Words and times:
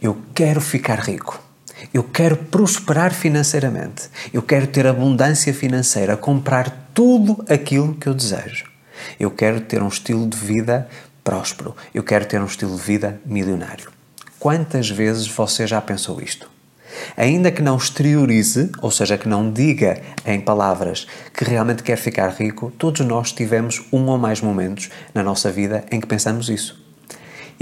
Eu 0.00 0.18
quero 0.34 0.60
ficar 0.60 0.98
rico. 1.00 1.40
Eu 1.92 2.02
quero 2.04 2.36
prosperar 2.36 3.12
financeiramente. 3.12 4.08
Eu 4.32 4.42
quero 4.42 4.66
ter 4.66 4.86
abundância 4.86 5.52
financeira, 5.52 6.16
comprar 6.16 6.88
tudo 6.94 7.44
aquilo 7.48 7.94
que 7.94 8.08
eu 8.08 8.14
desejo. 8.14 8.66
Eu 9.18 9.30
quero 9.30 9.60
ter 9.60 9.82
um 9.82 9.88
estilo 9.88 10.28
de 10.28 10.36
vida 10.36 10.88
próspero. 11.24 11.74
Eu 11.94 12.02
quero 12.02 12.26
ter 12.26 12.40
um 12.40 12.46
estilo 12.46 12.76
de 12.76 12.82
vida 12.82 13.20
milionário. 13.24 13.90
Quantas 14.38 14.90
vezes 14.90 15.26
você 15.26 15.66
já 15.66 15.80
pensou 15.80 16.20
isto? 16.20 16.50
Ainda 17.16 17.50
que 17.50 17.62
não 17.62 17.76
exteriorize, 17.76 18.70
ou 18.80 18.90
seja, 18.90 19.16
que 19.16 19.28
não 19.28 19.50
diga 19.50 20.00
em 20.26 20.40
palavras 20.40 21.06
que 21.32 21.44
realmente 21.44 21.82
quer 21.82 21.96
ficar 21.96 22.28
rico, 22.28 22.70
todos 22.76 23.04
nós 23.06 23.32
tivemos 23.32 23.82
um 23.92 24.06
ou 24.06 24.18
mais 24.18 24.40
momentos 24.40 24.90
na 25.14 25.22
nossa 25.22 25.50
vida 25.50 25.84
em 25.90 26.00
que 26.00 26.06
pensamos 26.06 26.48
isso. 26.48 26.81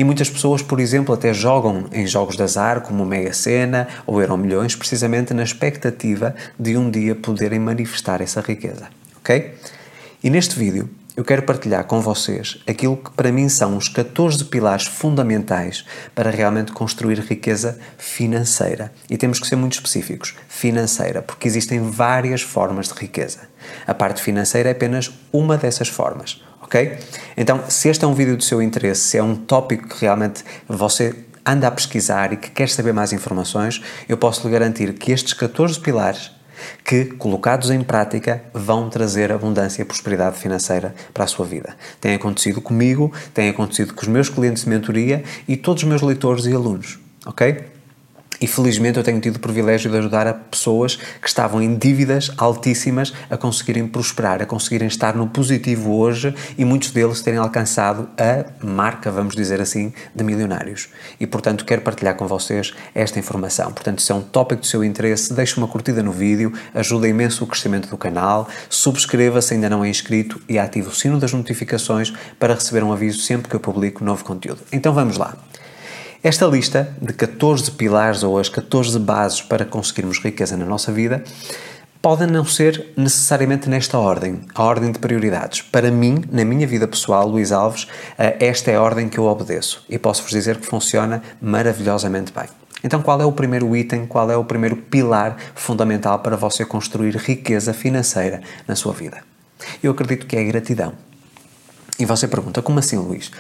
E 0.01 0.05
muitas 0.05 0.31
pessoas, 0.31 0.63
por 0.63 0.81
exemplo, 0.81 1.15
até 1.15 1.35
jogam 1.35 1.85
em 1.93 2.07
jogos 2.07 2.35
de 2.35 2.43
azar, 2.43 2.81
como 2.81 3.05
Mega 3.05 3.35
Sena 3.35 3.87
ou 4.07 4.19
Euro 4.19 4.35
Milhões, 4.39 4.75
precisamente 4.75 5.35
na 5.35 5.43
expectativa 5.43 6.35
de 6.59 6.75
um 6.75 6.91
dia 6.91 7.15
poderem 7.15 7.59
manifestar 7.59 8.23
essa 8.23 8.41
riqueza. 8.41 8.89
Ok? 9.19 9.55
E 10.25 10.31
neste 10.31 10.59
vídeo 10.59 10.89
eu 11.21 11.25
quero 11.25 11.43
partilhar 11.43 11.85
com 11.85 12.01
vocês 12.01 12.63
aquilo 12.67 12.97
que 12.97 13.11
para 13.11 13.31
mim 13.31 13.47
são 13.47 13.77
os 13.77 13.91
14 13.91 14.43
pilares 14.47 14.87
fundamentais 14.87 15.85
para 16.15 16.31
realmente 16.31 16.73
construir 16.73 17.19
riqueza 17.19 17.79
financeira. 17.99 18.91
E 19.09 19.19
temos 19.19 19.39
que 19.39 19.47
ser 19.47 19.57
muito 19.57 19.75
específicos: 19.75 20.35
financeira, 20.49 21.21
porque 21.21 21.47
existem 21.47 21.91
várias 21.91 22.41
formas 22.41 22.89
de 22.89 22.95
riqueza. 22.95 23.41
A 23.87 23.93
parte 23.93 24.23
financeira 24.23 24.71
é 24.71 24.73
apenas 24.73 25.11
uma 25.31 25.59
dessas 25.59 25.89
formas, 25.89 26.43
ok? 26.63 26.97
Então, 27.37 27.65
se 27.69 27.91
este 27.91 28.03
é 28.03 28.09
um 28.09 28.15
vídeo 28.15 28.35
do 28.35 28.43
seu 28.43 28.63
interesse, 28.63 29.03
se 29.03 29.19
é 29.19 29.23
um 29.23 29.37
tópico 29.37 29.89
que 29.89 30.01
realmente 30.01 30.43
você 30.67 31.15
anda 31.45 31.69
a 31.69 31.71
pesquisar 31.71 32.33
e 32.33 32.39
que 32.39 32.51
quer 32.51 32.71
saber 32.71 32.95
mais 32.95 33.13
informações, 33.13 33.83
eu 34.09 34.17
posso 34.17 34.47
lhe 34.47 34.53
garantir 34.55 34.95
que 34.95 35.13
estes 35.13 35.35
14 35.35 35.81
pilares 35.81 36.31
que, 36.85 37.05
colocados 37.05 37.71
em 37.71 37.83
prática, 37.83 38.43
vão 38.53 38.89
trazer 38.89 39.33
abundância 39.33 39.83
e 39.83 39.85
prosperidade 39.85 40.39
financeira 40.39 40.95
para 41.13 41.25
a 41.25 41.27
sua 41.27 41.47
vida. 41.47 41.77
Tem 42.01 42.15
acontecido 42.15 42.61
comigo, 42.61 43.13
tem 43.33 43.49
acontecido 43.49 43.95
com 43.95 44.03
os 44.03 44.09
meus 44.09 44.29
clientes 44.29 44.65
de 44.65 44.69
mentoria 44.69 45.23
e 45.47 45.57
todos 45.57 45.83
os 45.83 45.89
meus 45.89 46.03
leitores 46.03 46.47
e 46.47 46.55
alunos, 46.55 46.99
ok? 47.27 47.80
E 48.41 48.47
felizmente 48.47 48.97
eu 48.99 49.05
tenho 49.05 49.21
tido 49.21 49.37
o 49.37 49.41
privilégio 49.41 49.91
de 49.91 49.99
ajudar 49.99 50.27
a 50.27 50.33
pessoas 50.33 50.97
que 50.97 51.29
estavam 51.29 51.61
em 51.61 51.77
dívidas 51.77 52.31
altíssimas 52.37 53.13
a 53.29 53.37
conseguirem 53.37 53.87
prosperar, 53.87 54.41
a 54.41 54.47
conseguirem 54.47 54.89
estar 54.89 55.15
no 55.15 55.27
positivo 55.27 55.95
hoje 55.97 56.35
e 56.57 56.65
muitos 56.65 56.91
deles 56.91 57.21
terem 57.21 57.39
alcançado 57.39 58.09
a 58.19 58.47
marca, 58.65 59.11
vamos 59.11 59.37
dizer 59.37 59.61
assim, 59.61 59.93
de 60.15 60.25
milionários. 60.25 60.89
E 61.19 61.27
portanto 61.27 61.65
quero 61.65 61.83
partilhar 61.83 62.17
com 62.17 62.27
vocês 62.27 62.73
esta 62.95 63.19
informação. 63.19 63.73
Portanto, 63.73 64.01
se 64.01 64.11
é 64.11 64.15
um 64.15 64.23
tópico 64.23 64.63
do 64.63 64.67
seu 64.67 64.83
interesse, 64.83 65.35
deixe 65.35 65.57
uma 65.59 65.69
curtida 65.69 66.03
no 66.03 66.13
vídeo, 66.13 66.53
ajuda 66.75 67.09
imenso 67.09 67.45
o 67.45 67.47
crescimento 67.47 67.89
do 67.89 67.99
canal, 67.99 68.49
subscreva 68.69 69.43
se 69.43 69.55
ainda 69.55 69.69
não 69.69 69.85
é 69.85 69.89
inscrito 69.89 70.41
e 70.49 70.59
ative 70.59 70.89
o 70.89 70.93
sino 70.93 71.19
das 71.19 71.33
notificações 71.33 72.13
para 72.39 72.55
receber 72.55 72.83
um 72.83 72.93
aviso 72.93 73.21
sempre 73.21 73.49
que 73.49 73.57
eu 73.57 73.61
publico 73.61 74.05
novo 74.05 74.25
conteúdo. 74.25 74.61
Então 74.73 74.95
vamos 74.95 75.19
lá. 75.19 75.37
Esta 76.23 76.45
lista 76.45 76.95
de 77.01 77.15
14 77.15 77.71
pilares 77.71 78.23
ou 78.23 78.39
as 78.39 78.51
14 78.51 78.99
bases 78.99 79.41
para 79.41 79.65
conseguirmos 79.65 80.19
riqueza 80.19 80.55
na 80.55 80.67
nossa 80.67 80.93
vida 80.93 81.25
pode 82.03 82.27
não 82.27 82.45
ser 82.45 82.93
necessariamente 82.95 83.71
nesta 83.71 83.99
ordem, 83.99 84.43
a 84.55 84.63
ordem 84.63 84.93
de 84.93 84.99
prioridades. 84.99 85.63
Para 85.63 85.91
mim, 85.91 86.23
na 86.31 86.45
minha 86.45 86.67
vida 86.67 86.87
pessoal, 86.87 87.27
Luís 87.27 87.53
Alves, 87.53 87.87
eh, 88.19 88.37
esta 88.39 88.71
é 88.71 88.77
a 88.77 88.83
ordem 88.83 89.09
que 89.09 89.17
eu 89.17 89.25
obedeço 89.25 89.83
e 89.89 89.99
posso-vos 89.99 90.31
dizer 90.31 90.59
que 90.59 90.67
funciona 90.67 91.23
maravilhosamente 91.41 92.35
bem. 92.35 92.49
Então, 92.85 93.01
qual 93.01 93.19
é 93.23 93.25
o 93.25 93.33
primeiro 93.33 93.75
item, 93.75 94.05
qual 94.05 94.31
é 94.31 94.37
o 94.37 94.45
primeiro 94.45 94.77
pilar 94.77 95.39
fundamental 95.55 96.19
para 96.19 96.37
você 96.37 96.67
construir 96.67 97.17
riqueza 97.17 97.73
financeira 97.73 98.43
na 98.69 98.77
sua 98.77 98.93
vida? 98.93 99.23
Eu 99.83 99.93
acredito 99.93 100.27
que 100.27 100.37
é 100.37 100.41
a 100.41 100.45
gratidão. 100.45 100.93
E 101.99 102.05
você 102.05 102.29
pergunta, 102.29 102.61
como 102.61 102.79
assim, 102.79 102.97
Luís? 102.97 103.31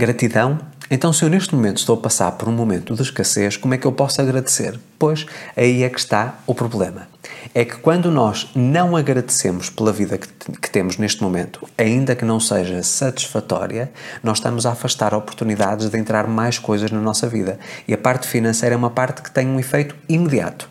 Gratidão 0.00 0.58
então, 0.92 1.12
se 1.12 1.24
eu 1.24 1.28
neste 1.28 1.54
momento 1.54 1.76
estou 1.76 1.94
a 1.94 2.00
passar 2.00 2.32
por 2.32 2.48
um 2.48 2.52
momento 2.52 2.96
de 2.96 3.02
escassez, 3.02 3.56
como 3.56 3.72
é 3.72 3.78
que 3.78 3.86
eu 3.86 3.92
posso 3.92 4.20
agradecer? 4.20 4.76
Pois 4.98 5.24
aí 5.56 5.84
é 5.84 5.88
que 5.88 6.00
está 6.00 6.40
o 6.48 6.52
problema. 6.52 7.06
É 7.54 7.64
que 7.64 7.76
quando 7.76 8.10
nós 8.10 8.50
não 8.56 8.96
agradecemos 8.96 9.70
pela 9.70 9.92
vida 9.92 10.18
que, 10.18 10.26
que 10.60 10.68
temos 10.68 10.98
neste 10.98 11.22
momento, 11.22 11.64
ainda 11.78 12.16
que 12.16 12.24
não 12.24 12.40
seja 12.40 12.82
satisfatória, 12.82 13.92
nós 14.20 14.38
estamos 14.38 14.66
a 14.66 14.72
afastar 14.72 15.14
oportunidades 15.14 15.88
de 15.88 15.96
entrar 15.96 16.26
mais 16.26 16.58
coisas 16.58 16.90
na 16.90 17.00
nossa 17.00 17.28
vida. 17.28 17.60
E 17.86 17.94
a 17.94 17.98
parte 17.98 18.26
financeira 18.26 18.74
é 18.74 18.76
uma 18.76 18.90
parte 18.90 19.22
que 19.22 19.30
tem 19.30 19.46
um 19.46 19.60
efeito 19.60 19.94
imediato. 20.08 20.68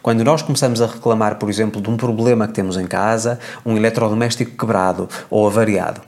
Quando 0.00 0.24
nós 0.24 0.40
começamos 0.40 0.80
a 0.80 0.86
reclamar, 0.86 1.36
por 1.36 1.50
exemplo, 1.50 1.82
de 1.82 1.90
um 1.90 1.98
problema 1.98 2.48
que 2.48 2.54
temos 2.54 2.78
em 2.78 2.86
casa, 2.86 3.38
um 3.64 3.76
eletrodoméstico 3.76 4.56
quebrado 4.56 5.06
ou 5.28 5.46
avariado, 5.46 6.00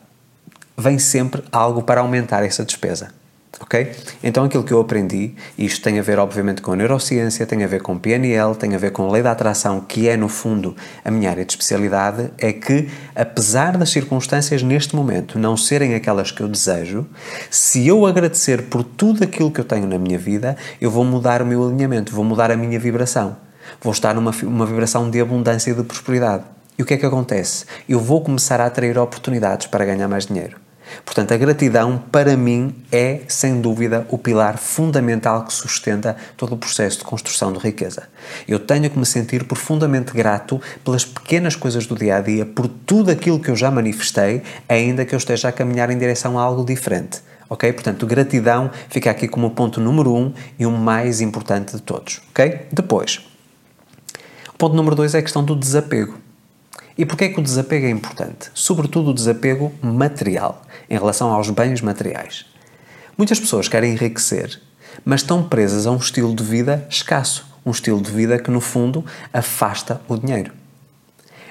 vem 0.83 0.99
sempre 0.99 1.43
algo 1.51 1.83
para 1.83 2.01
aumentar 2.01 2.45
essa 2.45 2.65
despesa 2.65 3.23
ok? 3.63 3.93
Então 4.23 4.45
aquilo 4.45 4.65
que 4.65 4.73
eu 4.73 4.81
aprendi, 4.81 5.35
isto 5.57 5.83
tem 5.83 5.99
a 5.99 6.03
ver 6.03 6.19
obviamente 6.19 6.61
com 6.61 6.73
a 6.73 6.77
neurociência, 6.77 7.47
tem 7.47 7.63
a 7.65 7.67
ver 7.67 7.81
com 7.81 7.99
PNL, 7.99 8.55
tem 8.57 8.75
a 8.75 8.79
ver 8.79 8.91
com 8.91 9.09
a 9.09 9.13
lei 9.13 9.23
da 9.23 9.31
atração, 9.31 9.81
que 9.81 10.09
é 10.09 10.17
no 10.17 10.29
fundo 10.29 10.77
a 11.05 11.11
minha 11.11 11.31
área 11.31 11.45
de 11.45 11.53
especialidade, 11.53 12.31
é 12.39 12.53
que 12.53 12.89
apesar 13.15 13.77
das 13.77 13.91
circunstâncias 13.91 14.63
neste 14.63 14.95
momento 14.97 15.39
não 15.39 15.57
serem 15.57 15.95
aquelas 15.95 16.31
que 16.31 16.43
eu 16.43 16.49
desejo, 16.49 17.07
se 17.51 17.87
eu 17.87 18.05
agradecer 18.07 18.63
por 18.63 18.83
tudo 18.83 19.25
aquilo 19.25 19.51
que 19.51 19.61
eu 19.61 19.65
tenho 19.65 19.87
na 19.87 19.99
minha 19.99 20.19
vida, 20.19 20.57
eu 20.81 20.91
vou 20.91 21.05
mudar 21.05 21.43
o 21.43 21.47
meu 21.47 21.67
alinhamento, 21.67 22.15
vou 22.15 22.25
mudar 22.25 22.51
a 22.51 22.57
minha 22.57 22.79
vibração. 22.79 23.37
Vou 23.81 23.93
estar 23.93 24.15
numa 24.15 24.33
uma 24.43 24.67
vibração 24.67 25.09
de 25.09 25.21
abundância 25.21 25.71
e 25.71 25.75
de 25.75 25.83
prosperidade. 25.83 26.45
E 26.77 26.83
o 26.83 26.87
que 26.87 26.95
é 26.95 26.97
que 26.97 27.07
acontece? 27.07 27.65
Eu 27.89 28.01
vou 28.01 28.23
começar 28.23 28.61
a 28.61 28.67
atrair 28.67 28.99
oportunidades 28.99 29.67
para 29.67 29.85
ganhar 29.85 30.09
mais 30.09 30.27
dinheiro. 30.27 30.62
Portanto, 31.05 31.33
a 31.33 31.37
gratidão, 31.37 32.03
para 32.11 32.37
mim, 32.37 32.75
é, 32.91 33.21
sem 33.29 33.61
dúvida, 33.61 34.07
o 34.11 34.19
pilar 34.19 34.59
fundamental 34.59 35.45
que 35.45 35.53
sustenta 35.53 36.17
todo 36.37 36.55
o 36.55 36.57
processo 36.57 36.99
de 36.99 37.05
construção 37.05 37.53
de 37.53 37.59
riqueza. 37.59 38.09
Eu 38.47 38.59
tenho 38.59 38.89
que 38.89 38.99
me 38.99 39.07
sentir 39.07 39.45
profundamente 39.45 40.13
grato 40.13 40.61
pelas 40.85 41.05
pequenas 41.05 41.57
coisas 41.57 41.87
do 41.87 41.95
dia 41.95 42.17
a 42.17 42.21
dia, 42.21 42.47
por 42.47 42.69
tudo 42.69 43.11
aquilo 43.11 43.41
que 43.41 43.51
eu 43.51 43.57
já 43.57 43.71
manifestei, 43.71 44.43
ainda 44.69 45.05
que 45.05 45.15
eu 45.15 45.19
esteja 45.19 45.49
a 45.49 45.53
caminhar 45.53 45.91
em 45.91 45.99
direção 45.99 46.39
a 46.39 46.43
algo 46.43 46.65
diferente. 46.65 47.21
Ok? 47.49 47.71
Portanto, 47.73 48.07
gratidão 48.07 48.71
fica 48.89 49.11
aqui 49.11 49.29
como 49.29 49.51
ponto 49.51 49.81
número 49.81 50.15
um 50.15 50.33
e 50.59 50.65
o 50.65 50.71
mais 50.71 51.21
importante 51.21 51.77
de 51.77 51.83
todos. 51.83 52.23
Ok? 52.31 52.67
Depois, 52.73 53.21
o 54.55 54.57
ponto 54.57 54.75
número 54.75 54.97
dois 54.97 55.15
é 55.15 55.19
a 55.19 55.23
questão 55.23 55.45
do 55.45 55.55
desapego. 55.55 56.19
E 56.97 57.07
porquê 57.07 57.25
é 57.25 57.29
que 57.31 57.41
o 57.41 57.43
desapego 57.43 57.87
é 57.87 57.91
importante? 57.91 58.51
Sobretudo 58.53 59.11
o 59.11 59.15
desapego 59.15 59.73
material, 59.81 60.63
em 60.91 60.95
relação 60.95 61.31
aos 61.31 61.49
bens 61.51 61.81
materiais. 61.81 62.47
Muitas 63.17 63.41
pessoas 63.41 63.69
querem 63.69 63.93
enriquecer, 63.93 64.61
mas 65.05 65.21
estão 65.21 65.43
presas 65.43 65.87
a 65.87 65.91
um 65.91 65.97
estilo 65.97 66.35
de 66.35 66.45
vida 66.45 66.87
escasso, 66.91 67.47
um 67.65 67.71
estilo 67.71 68.01
de 68.01 68.11
vida 68.11 68.39
que, 68.39 68.51
no 68.51 68.61
fundo, 68.61 69.05
afasta 69.33 70.01
o 70.09 70.17
dinheiro. 70.17 70.53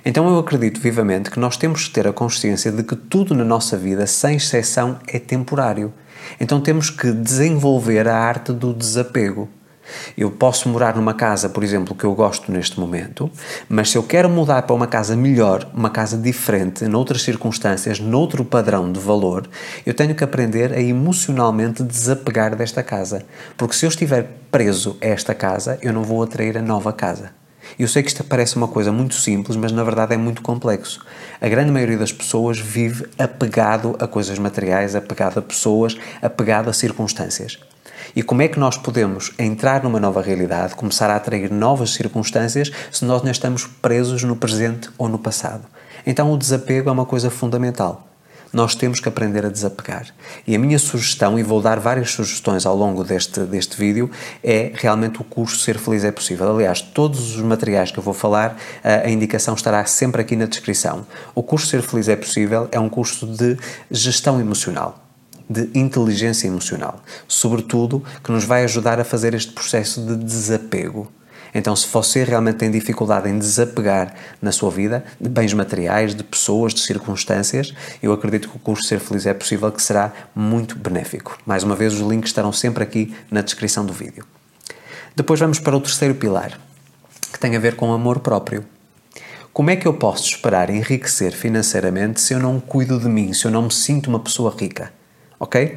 Então 0.03 0.28
eu 0.28 0.40
acredito 0.40 0.79
vivamente 0.79 1.29
que 1.29 1.40
nós 1.40 1.58
temos 1.58 1.88
que 1.88 1.94
ter 1.94 2.08
a 2.08 2.13
consciência 2.13 2.72
de 2.72 2.84
que 2.84 2.96
tudo 2.96 3.35
na 3.35 3.44
nossa 3.44 3.78
vida, 3.78 4.08
sem 4.08 4.38
exceção, 4.38 5.00
é 5.08 5.19
temporário. 5.19 5.94
Então 6.40 6.59
temos 6.59 6.90
que 6.90 7.12
desenvolver 7.12 8.08
a 8.08 8.18
arte 8.18 8.52
do 8.52 8.73
desapego. 8.73 9.47
Eu 10.18 10.31
posso 10.31 10.69
morar 10.69 10.96
numa 10.96 11.13
casa, 11.13 11.50
por 11.50 11.63
exemplo, 11.63 11.96
que 11.96 12.03
eu 12.03 12.13
gosto 12.13 12.52
neste 12.52 12.79
momento, 12.79 13.29
mas 13.68 13.90
se 13.90 13.97
eu 13.97 14.03
quero 14.03 14.29
mudar 14.29 14.63
para 14.63 14.75
uma 14.75 14.88
casa 14.88 15.16
melhor, 15.16 15.68
uma 15.74 15.90
casa 15.90 16.18
diferente, 16.18 16.85
noutras 16.85 17.22
circunstâncias, 17.22 18.00
noutro 18.00 18.44
padrão 18.44 18.91
de 18.91 19.00
valor, 19.00 19.47
eu 19.85 19.94
tenho 19.94 20.16
que 20.16 20.24
aprender 20.24 20.74
a 20.74 20.81
emocionalmente 20.81 21.84
desapegar 21.84 22.56
desta 22.56 22.84
casa. 22.84 23.24
Porque 23.57 23.75
se 23.75 23.85
eu 23.85 23.90
estiver 23.90 24.29
preso 24.52 24.97
a 25.02 25.08
esta 25.08 25.34
casa, 25.34 25.78
eu 25.82 25.93
não 25.93 26.03
vou 26.03 26.22
atrair 26.22 26.58
a 26.58 26.61
nova 26.61 26.91
casa. 26.91 27.41
Eu 27.79 27.88
sei 27.88 28.03
que 28.03 28.09
isto 28.09 28.23
parece 28.23 28.55
uma 28.55 28.67
coisa 28.67 28.91
muito 28.91 29.16
simples, 29.16 29.55
mas 29.55 29.72
na 29.72 29.84
verdade 29.84 30.14
é 30.14 30.17
muito 30.17 30.41
complexo. 30.41 30.99
A 31.40 31.47
grande 31.47 31.72
maioria 31.72 31.97
das 31.97 32.11
pessoas 32.11 32.59
vive 32.59 33.05
apegado 33.17 33.96
a 33.99 34.08
coisas 34.08 34.38
materiais, 34.38 34.96
apegado 34.96 35.40
a 35.40 35.41
pessoas, 35.41 35.97
apegado 36.22 36.70
a 36.70 36.73
circunstâncias. 36.73 37.59
E 38.16 38.22
como 38.22 38.41
é 38.41 38.47
que 38.47 38.59
nós 38.59 38.78
podemos 38.78 39.31
entrar 39.40 39.84
numa 39.84 39.99
nova 39.99 40.22
realidade, 40.22 40.75
começar 40.75 41.09
a 41.09 41.16
atrair 41.16 41.52
novas 41.52 41.91
circunstâncias, 41.91 42.72
se 42.91 43.05
nós 43.05 43.23
não 43.23 43.31
estamos 43.31 43.66
presos 43.66 44.23
no 44.23 44.35
presente 44.35 44.90
ou 44.97 45.08
no 45.08 45.17
passado? 45.17 45.63
Então 46.05 46.31
o 46.31 46.37
desapego 46.37 46.90
é 46.90 46.91
uma 46.91 47.05
coisa 47.05 47.29
fundamental. 47.29 48.08
Nós 48.52 48.75
temos 48.75 48.99
que 48.99 49.08
aprender 49.08 49.46
a 49.46 49.49
desapegar. 49.49 50.08
E 50.46 50.53
a 50.53 50.59
minha 50.59 50.78
sugestão, 50.78 51.40
e 51.40 51.43
vou 51.43 51.61
dar 51.61 51.79
várias 51.79 52.11
sugestões 52.11 52.66
ao 52.66 52.75
longo 52.75 53.02
deste, 53.02 53.40
deste 53.41 53.78
vídeo, 53.78 54.11
é 54.43 54.73
realmente 54.75 55.22
o 55.22 55.23
curso 55.23 55.59
Ser 55.59 55.78
Feliz 55.78 56.03
é 56.03 56.11
Possível. 56.11 56.53
Aliás, 56.53 56.81
todos 56.81 57.37
os 57.37 57.41
materiais 57.41 57.91
que 57.91 57.99
eu 57.99 58.03
vou 58.03 58.14
falar, 58.14 58.57
a 58.84 59.09
indicação 59.09 59.53
estará 59.53 59.85
sempre 59.85 60.22
aqui 60.22 60.35
na 60.35 60.47
descrição. 60.47 61.07
O 61.34 61.41
curso 61.41 61.67
Ser 61.67 61.81
Feliz 61.81 62.09
é 62.09 62.16
Possível 62.17 62.67
é 62.73 62.79
um 62.79 62.90
curso 62.90 63.25
de 63.25 63.57
gestão 63.90 64.41
emocional 64.41 65.02
de 65.52 65.70
inteligência 65.78 66.48
emocional, 66.48 67.02
sobretudo 67.28 68.03
que 68.24 68.32
nos 68.32 68.44
vai 68.44 68.64
ajudar 68.64 69.00
a 69.00 69.03
fazer 69.03 69.34
este 69.34 69.52
processo 69.52 70.02
de 70.02 70.16
desapego. 70.16 71.12
Então, 71.53 71.76
se 71.76 71.86
você 71.92 72.24
realmente 72.24 72.58
tem 72.58 72.72
dificuldade 72.72 73.28
em 73.28 73.38
desapegar 73.38 74.14
na 74.42 74.53
sua 74.53 74.72
vida 74.72 75.03
de 75.20 75.30
bens 75.30 75.53
materiais, 75.53 76.16
de 76.16 76.24
pessoas, 76.24 76.74
de 76.74 76.80
circunstâncias, 76.80 77.74
eu 78.02 78.14
acredito 78.14 78.50
que 78.50 78.56
o 78.56 78.59
curso 78.59 78.88
Ser 78.88 79.00
Feliz 79.00 79.26
é 79.26 79.34
possível 79.34 79.70
que 79.72 79.82
será 79.82 80.14
muito 80.34 80.78
benéfico. 80.78 81.38
Mais 81.46 81.64
uma 81.64 81.76
vez, 81.76 81.94
os 81.94 82.00
links 82.00 82.30
estarão 82.30 82.53
sempre 82.53 82.84
aqui 82.84 83.14
na 83.30 83.42
descrição 83.42 83.86
do 83.86 83.92
vídeo. 83.92 84.26
Depois 85.14 85.42
vamos 85.42 85.59
para 85.59 85.76
o 85.76 85.82
terceiro 85.82 86.16
pilar, 86.16 86.58
que 87.34 87.40
tem 87.40 87.56
a 87.58 87.59
ver 87.59 87.76
com 87.76 87.92
amor 87.92 88.20
próprio. 88.20 88.64
Como 89.52 89.70
é 89.70 89.76
que 89.76 89.86
eu 89.86 89.94
posso 89.94 90.30
esperar 90.30 90.70
enriquecer 90.70 91.34
financeiramente 91.34 92.22
se 92.22 92.34
eu 92.34 92.40
não 92.40 92.62
cuido 92.62 92.98
de 92.98 93.09
mim, 93.09 93.34
se 93.34 93.44
eu 93.44 93.52
não 93.52 93.64
me 93.64 93.74
sinto 93.74 94.09
uma 94.09 94.22
pessoa 94.22 94.56
rica? 94.58 94.94
Ok? 95.41 95.76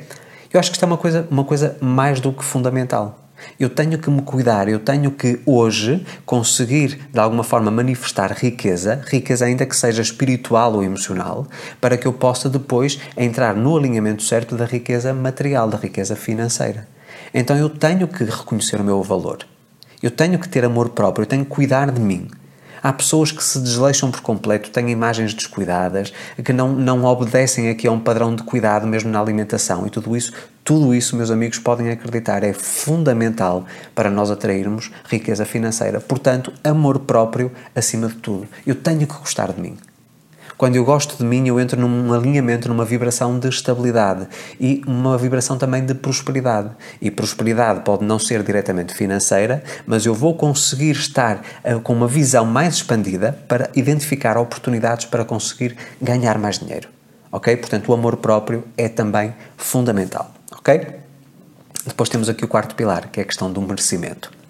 Eu 0.53 0.61
acho 0.61 0.71
que 0.71 0.77
isto 0.77 0.83
é 0.83 0.87
uma 0.87 0.99
coisa, 0.99 1.27
uma 1.31 1.43
coisa 1.43 1.75
mais 1.81 2.21
do 2.21 2.31
que 2.31 2.45
fundamental. 2.45 3.19
Eu 3.59 3.71
tenho 3.71 3.99
que 3.99 4.11
me 4.11 4.21
cuidar, 4.21 4.69
eu 4.69 4.79
tenho 4.79 5.11
que 5.11 5.41
hoje 5.47 6.05
conseguir 6.27 7.09
de 7.11 7.19
alguma 7.19 7.43
forma 7.43 7.71
manifestar 7.71 8.31
riqueza, 8.33 9.03
riqueza 9.07 9.47
ainda 9.47 9.65
que 9.65 9.75
seja 9.75 10.03
espiritual 10.03 10.75
ou 10.75 10.85
emocional, 10.85 11.47
para 11.81 11.97
que 11.97 12.07
eu 12.07 12.13
possa 12.13 12.47
depois 12.47 13.01
entrar 13.17 13.57
no 13.57 13.75
alinhamento 13.75 14.23
certo 14.23 14.55
da 14.55 14.67
riqueza 14.67 15.15
material, 15.15 15.67
da 15.67 15.79
riqueza 15.79 16.15
financeira. 16.15 16.87
Então 17.33 17.57
eu 17.57 17.71
tenho 17.71 18.07
que 18.07 18.23
reconhecer 18.23 18.79
o 18.79 18.85
meu 18.85 19.03
valor. 19.03 19.39
Eu 20.03 20.11
tenho 20.11 20.39
que 20.39 20.49
ter 20.49 20.63
amor 20.63 20.91
próprio, 20.91 21.23
eu 21.23 21.27
tenho 21.27 21.45
que 21.45 21.51
cuidar 21.51 21.91
de 21.91 22.03
mim. 22.03 22.29
Há 22.85 22.93
pessoas 22.93 23.33
que 23.33 23.43
se 23.43 23.59
desleixam 23.61 24.11
por 24.11 24.21
completo, 24.21 24.69
têm 24.69 24.91
imagens 24.91 25.33
descuidadas, 25.33 26.13
que 26.45 26.53
não, 26.53 26.71
não 26.71 27.03
obedecem 27.05 27.71
aqui 27.71 27.89
a 27.89 27.91
um 27.91 27.99
padrão 27.99 28.37
de 28.37 28.43
cuidado 28.43 28.87
mesmo 28.87 29.11
na 29.11 29.19
alimentação 29.19 29.87
e 29.87 29.91
tudo 29.91 30.15
isso, 30.15 30.35
tudo 30.63 30.95
isso, 30.95 31.17
meus 31.17 31.31
amigos, 31.31 31.59
podem 31.59 31.89
acreditar, 31.89 32.45
é 32.45 32.53
fundamental 32.53 33.65
para 33.95 34.11
nós 34.11 34.31
atrairmos 34.31 34.91
riqueza 35.09 35.47
financeira. 35.47 35.99
Portanto, 35.99 36.53
amor 36.63 36.99
próprio 36.99 37.51
acima 37.75 38.07
de 38.07 38.17
tudo. 38.17 38.47
Eu 38.67 38.75
tenho 38.75 39.07
que 39.07 39.15
gostar 39.15 39.51
de 39.51 39.63
mim. 39.63 39.79
Quando 40.65 40.77
eu 40.77 40.85
gosto 40.87 41.19
de 41.19 41.25
mim, 41.25 41.47
eu 41.47 41.61
entro 41.61 41.79
num 41.79 42.11
alinhamento, 42.15 42.71
numa 42.71 42.87
vibração 42.87 43.39
de 43.39 43.51
estabilidade 43.51 44.27
e 44.59 44.83
uma 44.87 45.19
vibração 45.19 45.59
também 45.59 45.85
de 45.85 45.93
prosperidade. 45.93 46.71
E 47.03 47.11
prosperidade 47.11 47.81
pode 47.81 48.03
não 48.03 48.19
ser 48.19 48.43
diretamente 48.43 48.95
financeira, 48.95 49.63
mas 49.87 50.07
eu 50.07 50.15
vou 50.15 50.35
conseguir 50.35 50.93
estar 50.93 51.45
uh, 51.63 51.81
com 51.81 51.93
uma 51.93 52.09
visão 52.09 52.47
mais 52.47 52.77
expandida 52.77 53.39
para 53.47 53.69
identificar 53.77 54.39
oportunidades 54.39 55.05
para 55.05 55.23
conseguir 55.23 55.77
ganhar 56.01 56.39
mais 56.39 56.59
dinheiro. 56.59 56.89
Ok? 57.31 57.55
Portanto, 57.59 57.91
o 57.91 57.93
amor 57.93 58.17
próprio 58.17 58.65
é 58.75 58.89
também 58.89 59.35
fundamental. 59.59 60.33
Ok? 60.51 60.97
Depois 61.87 62.09
temos 62.09 62.31
aqui 62.31 62.43
o 62.43 62.49
quarto 62.49 62.75
pilar, 62.75 63.11
que 63.11 63.21
é 63.21 63.23
a 63.23 63.27
questão 63.27 63.53
do 63.53 63.61
merecimento 63.61 64.44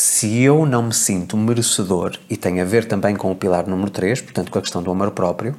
se 0.00 0.42
eu 0.42 0.64
não 0.64 0.84
me 0.84 0.94
sinto 0.94 1.36
merecedor, 1.36 2.16
e 2.30 2.34
tem 2.34 2.58
a 2.58 2.64
ver 2.64 2.86
também 2.86 3.14
com 3.14 3.30
o 3.30 3.36
pilar 3.36 3.66
número 3.66 3.90
3, 3.90 4.22
portanto 4.22 4.50
com 4.50 4.58
a 4.58 4.62
questão 4.62 4.82
do 4.82 4.90
amor 4.90 5.10
próprio, 5.10 5.54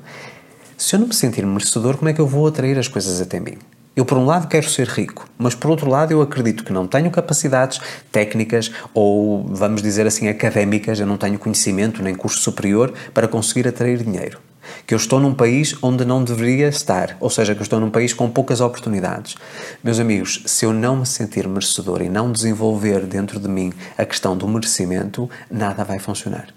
se 0.76 0.96
eu 0.96 1.00
não 1.00 1.08
me 1.08 1.14
sentir 1.14 1.46
merecedor, 1.46 1.96
como 1.96 2.10
é 2.10 2.14
que 2.14 2.20
eu 2.20 2.26
vou 2.26 2.48
atrair 2.48 2.76
as 2.80 2.88
coisas 2.88 3.22
até 3.22 3.40
mim? 3.40 3.60
Eu, 3.96 4.04
por 4.04 4.18
um 4.18 4.26
lado, 4.26 4.48
quero 4.48 4.68
ser 4.68 4.88
rico, 4.88 5.30
mas 5.38 5.54
por 5.54 5.70
outro 5.70 5.88
lado, 5.88 6.12
eu 6.12 6.24
acredito 6.24 6.64
que 6.64 6.74
não 6.74 6.88
tenho 6.88 7.12
capacidades 7.12 7.80
técnicas 8.12 8.72
ou, 8.96 9.46
vamos 9.48 9.80
dizer 9.84 10.08
assim, 10.08 10.28
académicas, 10.28 11.00
eu 11.00 11.06
não 11.06 11.18
tenho 11.18 11.38
conhecimento 11.38 12.02
nem 12.02 12.16
curso 12.16 12.40
superior 12.40 12.92
para 13.14 13.28
conseguir 13.28 13.68
atrair 13.68 14.02
dinheiro 14.04 14.40
que 14.86 14.94
eu 14.94 14.98
estou 14.98 15.20
num 15.20 15.34
país 15.34 15.76
onde 15.82 16.06
não 16.06 16.24
deveria 16.24 16.68
estar, 16.68 17.18
ou 17.20 17.30
seja, 17.30 17.54
que 17.54 17.62
eu 17.62 17.64
estou 17.64 17.80
num 17.80 17.90
país 17.90 18.14
com 18.14 18.30
poucas 18.30 18.62
oportunidades. 18.62 19.36
Meus 19.84 20.00
amigos, 20.00 20.44
se 20.46 20.66
eu 20.66 20.74
não 20.74 20.98
me 20.98 21.06
sentir 21.06 21.48
merecedor 21.48 22.02
e 22.02 22.10
não 22.10 22.32
desenvolver 22.32 23.06
dentro 23.06 23.40
de 23.40 23.48
mim 23.48 23.74
a 23.98 24.06
questão 24.06 24.36
do 24.36 24.48
merecimento, 24.48 25.30
nada 25.50 25.84
vai 25.84 26.00
funcionar. 26.00 26.48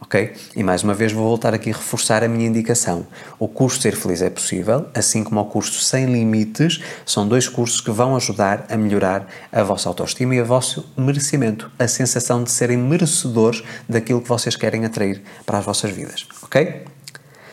Ok? 0.00 0.32
E 0.56 0.62
mais 0.64 0.82
uma 0.82 0.94
vez 0.94 1.12
vou 1.12 1.24
voltar 1.24 1.52
aqui 1.52 1.70
a 1.70 1.76
reforçar 1.76 2.24
a 2.24 2.28
minha 2.28 2.48
indicação. 2.48 3.06
O 3.38 3.46
curso 3.46 3.80
Ser 3.80 3.94
Feliz 3.94 4.22
é 4.22 4.30
Possível, 4.30 4.86
assim 4.94 5.22
como 5.22 5.40
o 5.40 5.44
curso 5.44 5.78
Sem 5.80 6.06
Limites, 6.06 6.80
são 7.04 7.28
dois 7.28 7.48
cursos 7.48 7.80
que 7.80 7.90
vão 7.90 8.16
ajudar 8.16 8.66
a 8.70 8.76
melhorar 8.76 9.28
a 9.52 9.62
vossa 9.62 9.88
autoestima 9.88 10.34
e 10.34 10.40
o 10.40 10.44
vosso 10.44 10.90
merecimento, 10.96 11.70
a 11.78 11.86
sensação 11.86 12.42
de 12.42 12.50
serem 12.50 12.78
merecedores 12.78 13.62
daquilo 13.88 14.22
que 14.22 14.28
vocês 14.28 14.56
querem 14.56 14.84
atrair 14.84 15.22
para 15.44 15.58
as 15.58 15.64
vossas 15.64 15.90
vidas. 15.90 16.26
Ok? 16.42 16.82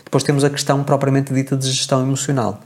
Depois 0.07 0.23
temos 0.23 0.45
a 0.45 0.49
questão 0.49 0.85
propriamente 0.85 1.33
dita 1.33 1.57
de 1.57 1.69
gestão 1.69 2.01
emocional. 2.01 2.61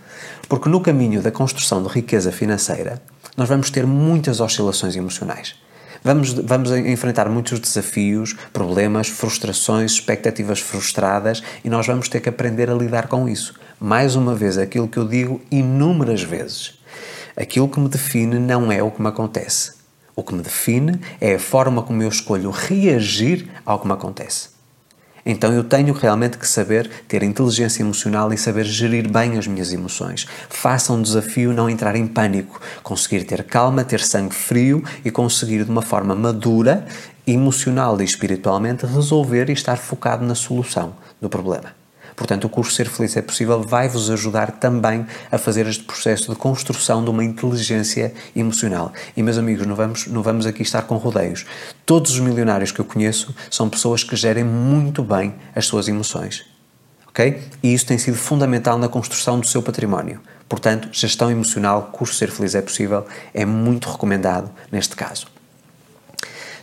Porque 0.48 0.70
no 0.70 0.80
caminho 0.80 1.24
da 1.24 1.32
construção 1.32 1.82
de 1.82 1.90
riqueza 1.90 2.32
financeira, 2.32 3.02
nós 3.36 3.50
vamos 3.50 3.72
ter 3.72 3.88
muitas 3.88 4.40
oscilações 4.40 4.96
emocionais. 4.96 5.56
Vamos, 6.04 6.34
vamos 6.34 6.70
enfrentar 6.72 7.28
muitos 7.30 7.60
desafios, 7.60 8.36
problemas, 8.54 9.08
frustrações, 9.08 9.94
expectativas 9.94 10.60
frustradas 10.60 11.42
e 11.64 11.70
nós 11.70 11.88
vamos 11.88 12.08
ter 12.08 12.20
que 12.20 12.30
aprender 12.30 12.70
a 12.70 12.76
lidar 12.76 13.08
com 13.08 13.28
isso. 13.28 13.56
Mais 13.80 14.16
uma 14.16 14.36
vez, 14.36 14.60
aquilo 14.60 14.88
que 14.88 15.00
eu 15.00 15.08
digo 15.08 15.42
inúmeras 15.50 16.22
vezes: 16.22 16.80
aquilo 17.36 17.68
que 17.68 17.80
me 17.80 17.90
define 17.90 18.38
não 18.38 18.72
é 18.72 18.84
o 18.84 18.92
que 18.92 19.02
me 19.02 19.08
acontece. 19.08 19.82
O 20.16 20.22
que 20.22 20.36
me 20.36 20.44
define 20.44 21.02
é 21.20 21.34
a 21.34 21.40
forma 21.40 21.82
como 21.82 22.04
eu 22.04 22.10
escolho 22.10 22.52
reagir 22.52 23.50
ao 23.66 23.80
que 23.80 23.88
me 23.88 23.94
acontece. 23.94 24.61
Então 25.26 25.54
eu 25.54 25.64
tenho 25.64 25.94
realmente 25.94 26.38
que 26.38 26.48
saber 26.48 26.90
ter 27.08 27.24
inteligência 27.24 27.84
emocional 27.84 28.34
e 28.34 28.38
saber 28.38 28.66
gerir 28.66 29.10
bem 29.10 29.38
as 29.38 29.48
minhas 29.48 29.72
emoções. 29.72 30.28
Faça 30.50 30.94
um 30.94 31.02
desafio 31.02 31.54
não 31.54 31.70
entrar 31.70 31.96
em 31.96 32.08
pânico, 32.08 32.60
conseguir 32.84 33.24
ter 33.24 33.44
calma, 33.44 33.84
ter 33.84 34.00
sangue 34.00 34.34
frio 34.34 34.84
e 35.06 35.12
conseguir 35.12 35.64
de 35.64 35.72
uma 35.72 35.82
forma 35.82 36.16
madura, 36.16 36.86
emocional 37.26 38.00
e 38.02 38.04
espiritualmente 38.04 38.86
resolver 38.86 39.50
e 39.50 39.54
estar 39.54 39.78
focado 39.78 40.26
na 40.26 40.36
solução 40.36 40.96
do 41.22 41.30
problema. 41.30 41.82
Portanto, 42.16 42.46
o 42.46 42.50
curso 42.50 42.74
Ser 42.74 42.88
Feliz 42.88 43.16
é 43.18 43.22
Possível 43.22 43.62
vai 43.64 43.88
vos 43.88 44.10
ajudar 44.12 44.52
também 44.52 45.06
a 45.32 45.38
fazer 45.38 45.66
este 45.66 45.84
processo 45.84 46.32
de 46.32 46.38
construção 46.38 47.04
de 47.04 47.10
uma 47.10 47.24
inteligência 47.24 48.14
emocional. 48.36 48.94
E, 49.16 49.24
meus 49.24 49.38
amigos, 49.38 49.66
não 49.66 49.76
vamos, 49.76 50.08
não 50.08 50.22
vamos 50.22 50.46
aqui 50.46 50.62
estar 50.62 50.84
com 50.84 50.98
rodeios. 50.98 51.46
Todos 51.92 52.12
os 52.12 52.20
milionários 52.22 52.72
que 52.72 52.80
eu 52.80 52.86
conheço 52.86 53.36
são 53.50 53.68
pessoas 53.70 54.02
que 54.02 54.16
gerem 54.16 54.46
muito 54.46 55.04
bem 55.04 55.36
as 55.54 55.66
suas 55.66 55.90
emoções. 55.90 56.46
Ok? 57.10 57.44
E 57.62 57.74
isso 57.74 57.86
tem 57.86 57.98
sido 57.98 58.16
fundamental 58.16 58.78
na 58.78 58.88
construção 58.88 59.38
do 59.38 59.46
seu 59.46 59.62
património. 59.62 60.22
Portanto, 60.48 60.88
gestão 60.94 61.30
emocional, 61.30 61.90
curso 61.92 62.14
Ser 62.14 62.32
Feliz 62.32 62.56
é 62.56 62.62
Possível, 62.62 63.06
é 63.34 63.44
muito 63.44 63.90
recomendado 63.90 64.50
neste 64.72 64.96
caso. 64.96 65.28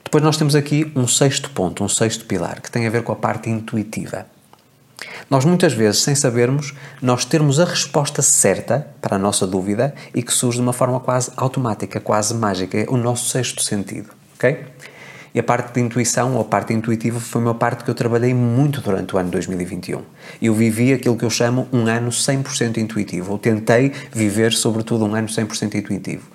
Depois 0.02 0.24
nós 0.24 0.38
temos 0.38 0.54
aqui 0.54 0.90
um 0.96 1.06
sexto 1.06 1.50
ponto, 1.50 1.84
um 1.84 1.90
sexto 1.90 2.24
pilar, 2.24 2.62
que 2.62 2.70
tem 2.70 2.86
a 2.86 2.90
ver 2.90 3.02
com 3.02 3.12
a 3.12 3.16
parte 3.16 3.50
intuitiva. 3.50 4.24
Nós 5.28 5.44
muitas 5.44 5.74
vezes, 5.74 6.00
sem 6.00 6.14
sabermos, 6.14 6.72
nós 7.02 7.26
termos 7.26 7.60
a 7.60 7.66
resposta 7.66 8.22
certa 8.22 8.88
para 9.02 9.16
a 9.16 9.18
nossa 9.18 9.46
dúvida 9.46 9.94
e 10.14 10.22
que 10.22 10.32
surge 10.32 10.56
de 10.56 10.62
uma 10.62 10.72
forma 10.72 10.98
quase 10.98 11.30
automática, 11.36 12.00
quase 12.00 12.32
mágica, 12.32 12.78
é 12.78 12.86
o 12.88 12.96
nosso 12.96 13.28
sexto 13.28 13.62
sentido, 13.62 14.08
ok? 14.34 14.64
E 15.34 15.38
a 15.38 15.42
parte 15.42 15.74
de 15.74 15.80
intuição, 15.80 16.34
ou 16.34 16.40
a 16.40 16.44
parte 16.44 16.72
intuitiva, 16.72 17.20
foi 17.20 17.40
uma 17.40 17.54
parte 17.54 17.84
que 17.84 17.90
eu 17.90 17.94
trabalhei 17.94 18.32
muito 18.32 18.80
durante 18.80 19.14
o 19.14 19.18
ano 19.18 19.30
2021. 19.30 20.02
Eu 20.40 20.54
vivi 20.54 20.92
aquilo 20.92 21.16
que 21.16 21.24
eu 21.24 21.30
chamo 21.30 21.68
um 21.72 21.86
ano 21.86 22.10
100% 22.10 22.78
intuitivo, 22.78 23.32
ou 23.32 23.38
tentei 23.38 23.92
viver, 24.12 24.52
sobretudo, 24.52 25.04
um 25.04 25.14
ano 25.14 25.28
100% 25.28 25.74
intuitivo. 25.74 26.28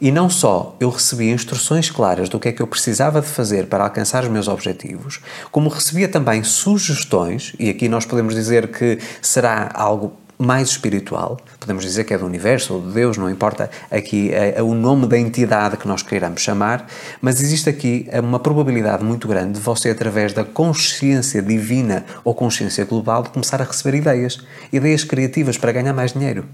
E 0.00 0.10
não 0.10 0.30
só 0.30 0.74
eu 0.80 0.88
recebi 0.88 1.28
instruções 1.30 1.90
claras 1.90 2.30
do 2.30 2.40
que 2.40 2.48
é 2.48 2.52
que 2.52 2.62
eu 2.62 2.66
precisava 2.66 3.20
de 3.20 3.26
fazer 3.26 3.66
para 3.66 3.84
alcançar 3.84 4.22
os 4.24 4.30
meus 4.30 4.48
objetivos, 4.48 5.20
como 5.50 5.68
recebia 5.68 6.08
também 6.08 6.42
sugestões, 6.42 7.52
e 7.58 7.68
aqui 7.68 7.86
nós 7.86 8.06
podemos 8.06 8.34
dizer 8.34 8.68
que 8.68 8.98
será 9.20 9.70
algo 9.74 10.16
mais 10.40 10.70
espiritual, 10.70 11.38
podemos 11.58 11.84
dizer 11.84 12.04
que 12.04 12.14
é 12.14 12.18
do 12.18 12.24
universo 12.24 12.72
ou 12.74 12.80
de 12.80 12.92
Deus, 12.92 13.18
não 13.18 13.28
importa 13.28 13.70
aqui 13.90 14.32
é, 14.32 14.54
é 14.56 14.62
o 14.62 14.72
nome 14.74 15.06
da 15.06 15.18
entidade 15.18 15.76
que 15.76 15.86
nós 15.86 16.02
queiramos 16.02 16.40
chamar, 16.40 16.86
mas 17.20 17.42
existe 17.42 17.68
aqui 17.68 18.08
uma 18.22 18.40
probabilidade 18.40 19.04
muito 19.04 19.28
grande 19.28 19.52
de 19.54 19.60
você, 19.60 19.90
através 19.90 20.32
da 20.32 20.42
consciência 20.42 21.42
divina 21.42 22.06
ou 22.24 22.34
consciência 22.34 22.86
global, 22.86 23.22
de 23.22 23.28
começar 23.28 23.60
a 23.60 23.64
receber 23.66 23.98
ideias, 23.98 24.40
ideias 24.72 25.04
criativas 25.04 25.58
para 25.58 25.72
ganhar 25.72 25.92
mais 25.92 26.14
dinheiro. 26.14 26.46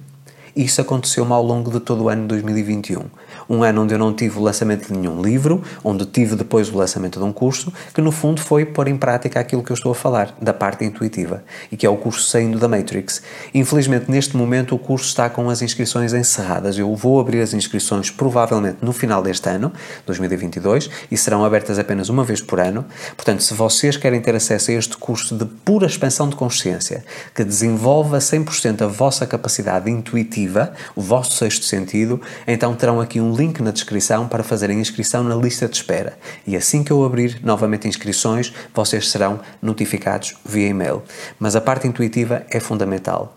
Isso 0.57 0.81
aconteceu-me 0.81 1.33
ao 1.33 1.43
longo 1.45 1.71
de 1.71 1.78
todo 1.78 2.05
o 2.05 2.09
ano 2.09 2.23
de 2.23 2.28
2021. 2.28 3.05
Um 3.49 3.62
ano 3.62 3.83
onde 3.83 3.95
eu 3.95 3.99
não 3.99 4.12
tive 4.12 4.38
o 4.38 4.43
lançamento 4.43 4.88
de 4.88 4.99
nenhum 4.99 5.23
livro, 5.23 5.62
onde 5.85 6.05
tive 6.07 6.37
depois 6.37 6.69
o 6.69 6.76
lançamento 6.76 7.19
de 7.19 7.25
um 7.25 7.33
curso, 7.33 7.73
que 7.95 8.00
no 8.00 8.11
fundo 8.11 8.41
foi 8.41 8.65
pôr 8.65 8.88
em 8.88 8.97
prática 8.97 9.41
aquilo 9.41 9.62
que 9.62 9.71
eu 9.71 9.75
estou 9.75 9.93
a 9.93 9.95
falar, 9.95 10.35
da 10.41 10.53
parte 10.53 10.85
intuitiva, 10.85 11.45
e 11.71 11.76
que 11.76 11.87
é 11.87 11.91
o 11.91 11.97
curso 11.97 12.29
Saindo 12.29 12.59
da 12.59 12.69
Matrix. 12.69 13.23
Infelizmente, 13.55 14.11
neste 14.11 14.37
momento, 14.37 14.75
o 14.75 14.79
curso 14.79 15.07
está 15.07 15.29
com 15.29 15.49
as 15.49 15.62
inscrições 15.62 16.12
encerradas. 16.12 16.79
Eu 16.79 16.95
vou 16.95 17.21
abrir 17.21 17.41
as 17.41 17.55
inscrições 17.55 18.11
provavelmente 18.11 18.79
no 18.83 18.93
final 18.93 19.23
deste 19.23 19.49
ano, 19.49 19.73
2022, 20.07 20.91
e 21.11 21.17
serão 21.17 21.45
abertas 21.45 21.79
apenas 21.79 22.09
uma 22.09 22.25
vez 22.25 22.41
por 22.41 22.61
ano. 22.61 22.85
Portanto, 23.17 23.43
se 23.43 23.55
vocês 23.55 23.97
querem 23.97 24.21
ter 24.21 24.35
acesso 24.35 24.71
a 24.71 24.75
este 24.75 24.97
curso 24.97 25.37
de 25.37 25.45
pura 25.45 25.87
expansão 25.87 26.29
de 26.29 26.37
consciência, 26.37 27.05
que 27.35 27.45
desenvolva 27.45 28.19
100% 28.19 28.83
a 28.83 28.87
vossa 28.87 29.26
capacidade 29.26 29.91
intuitiva, 29.91 30.73
o 30.95 31.00
vosso 31.00 31.37
sexto 31.37 31.65
sentido, 31.65 32.21
então 32.47 32.75
terão 32.75 33.00
aqui 33.00 33.21
um 33.21 33.36
link 33.37 33.61
na 33.61 33.71
descrição 33.71 34.26
para 34.26 34.43
fazerem 34.43 34.81
inscrição 34.81 35.23
na 35.23 35.35
lista 35.35 35.69
de 35.69 35.76
espera. 35.76 36.19
E 36.47 36.57
assim 36.57 36.83
que 36.83 36.90
eu 36.90 37.05
abrir 37.05 37.40
novamente 37.43 37.87
inscrições, 37.87 38.52
vocês 38.75 39.11
serão 39.11 39.40
notificados 39.61 40.35
via 40.45 40.69
e-mail. 40.69 41.02
Mas 41.38 41.55
a 41.55 41.61
parte 41.61 41.87
intuitiva 41.87 42.45
é 42.50 42.59
fundamental. 42.59 43.37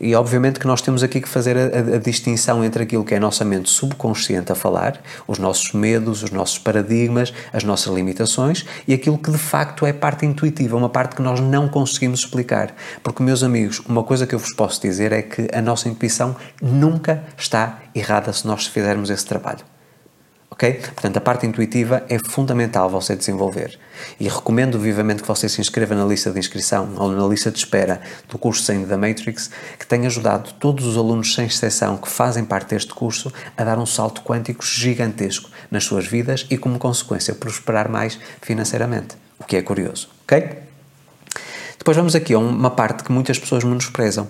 E 0.00 0.14
obviamente 0.14 0.58
que 0.58 0.66
nós 0.66 0.80
temos 0.80 1.02
aqui 1.02 1.20
que 1.20 1.28
fazer 1.28 1.58
a, 1.58 1.96
a, 1.96 1.98
distinção 1.98 2.64
entre 2.64 2.84
aquilo 2.84 3.04
que 3.04 3.12
é 3.12 3.18
a 3.18 3.20
nossa 3.20 3.44
mente 3.44 3.68
subconsciente 3.68 4.50
a 4.50 4.54
falar, 4.54 5.02
os 5.28 5.38
nossos 5.38 5.72
medos, 5.72 6.22
os 6.22 6.30
nossos 6.30 6.58
paradigmas, 6.58 7.34
as 7.52 7.64
nossas 7.64 7.92
limitações 7.92 8.64
e 8.88 8.94
aquilo 8.94 9.18
que 9.18 9.30
de 9.30 9.36
facto 9.38 9.84
é 9.84 9.92
parte 9.92 10.24
intuitiva, 10.24 10.74
uma 10.74 10.88
parte 10.88 11.16
que 11.16 11.22
nós 11.22 11.38
não 11.38 11.68
conseguimos 11.68 12.20
explicar. 12.20 12.74
Porque, 13.02 13.22
meus 13.22 13.42
amigos, 13.42 13.80
uma 13.80 14.02
coisa 14.02 14.26
que 14.26 14.34
eu 14.34 14.38
vos 14.38 14.54
posso 14.54 14.80
dizer 14.80 15.12
é 15.12 15.20
que 15.20 15.48
a 15.52 15.60
nossa 15.60 15.86
intuição 15.86 16.34
nunca 16.62 17.22
está 17.36 17.80
errada 17.94 18.32
se 18.32 18.46
nós 18.46 18.66
fizermos 18.66 19.10
esse 19.10 19.26
trabalho 19.26 19.64
ok? 20.50 20.72
Portanto, 20.74 21.16
a 21.16 21.20
parte 21.20 21.46
intuitiva 21.46 22.04
é 22.08 22.18
fundamental 22.18 22.90
você 22.90 23.14
desenvolver. 23.14 23.78
E 24.18 24.28
recomendo 24.28 24.78
vivamente 24.78 25.22
que 25.22 25.28
você 25.28 25.48
se 25.48 25.60
inscreva 25.60 25.94
na 25.94 26.04
lista 26.04 26.30
de 26.30 26.38
inscrição 26.38 26.94
ou 26.96 27.10
na 27.10 27.26
lista 27.26 27.50
de 27.50 27.58
espera 27.58 28.00
do 28.28 28.36
curso 28.36 28.62
Saindo 28.62 28.86
da 28.86 28.96
Matrix, 28.96 29.50
que 29.78 29.86
tem 29.86 30.06
ajudado 30.06 30.52
todos 30.54 30.86
os 30.86 30.96
alunos 30.96 31.34
sem 31.34 31.46
exceção 31.46 31.96
que 31.96 32.08
fazem 32.08 32.44
parte 32.44 32.70
deste 32.70 32.92
curso 32.92 33.32
a 33.56 33.64
dar 33.64 33.78
um 33.78 33.86
salto 33.86 34.22
quântico 34.22 34.64
gigantesco 34.64 35.48
nas 35.70 35.84
suas 35.84 36.06
vidas 36.06 36.46
e, 36.50 36.58
como 36.58 36.78
consequência, 36.78 37.34
prosperar 37.34 37.90
mais 37.90 38.18
financeiramente, 38.42 39.16
o 39.38 39.44
que 39.44 39.56
é 39.56 39.62
curioso, 39.62 40.08
ok? 40.24 40.58
Depois 41.78 41.96
vamos 41.96 42.14
aqui 42.14 42.34
a 42.34 42.38
uma 42.38 42.70
parte 42.70 43.04
que 43.04 43.12
muitas 43.12 43.38
pessoas 43.38 43.64
menosprezam 43.64 44.28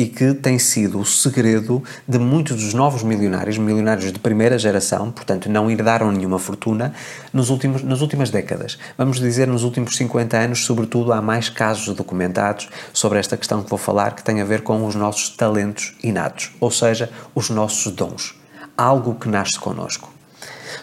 e 0.00 0.06
que 0.06 0.32
tem 0.32 0.58
sido 0.58 0.98
o 0.98 1.04
segredo 1.04 1.84
de 2.08 2.18
muitos 2.18 2.56
dos 2.56 2.72
novos 2.72 3.02
milionários, 3.02 3.58
milionários 3.58 4.10
de 4.10 4.18
primeira 4.18 4.58
geração, 4.58 5.10
portanto 5.10 5.50
não 5.50 5.70
herdaram 5.70 6.10
nenhuma 6.10 6.38
fortuna, 6.38 6.94
nos 7.34 7.50
últimos, 7.50 7.82
nas 7.82 8.00
últimas 8.00 8.30
décadas. 8.30 8.78
Vamos 8.96 9.20
dizer, 9.20 9.46
nos 9.46 9.62
últimos 9.62 9.94
50 9.98 10.38
anos, 10.38 10.64
sobretudo, 10.64 11.12
há 11.12 11.20
mais 11.20 11.50
casos 11.50 11.94
documentados 11.94 12.70
sobre 12.94 13.18
esta 13.18 13.36
questão 13.36 13.62
que 13.62 13.68
vou 13.68 13.78
falar, 13.78 14.14
que 14.14 14.24
tem 14.24 14.40
a 14.40 14.44
ver 14.44 14.62
com 14.62 14.86
os 14.86 14.94
nossos 14.94 15.36
talentos 15.36 15.92
inatos, 16.02 16.50
ou 16.58 16.70
seja, 16.70 17.10
os 17.34 17.50
nossos 17.50 17.92
dons. 17.92 18.34
Algo 18.78 19.16
que 19.16 19.28
nasce 19.28 19.60
connosco. 19.60 20.10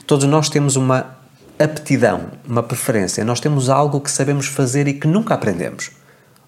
Todos 0.06 0.26
nós 0.26 0.48
temos 0.48 0.76
uma 0.76 1.18
aptidão, 1.58 2.28
uma 2.48 2.62
preferência, 2.62 3.26
nós 3.26 3.40
temos 3.40 3.68
algo 3.68 4.00
que 4.00 4.12
sabemos 4.12 4.46
fazer 4.46 4.88
e 4.88 4.94
que 4.94 5.08
nunca 5.08 5.34
aprendemos 5.34 5.90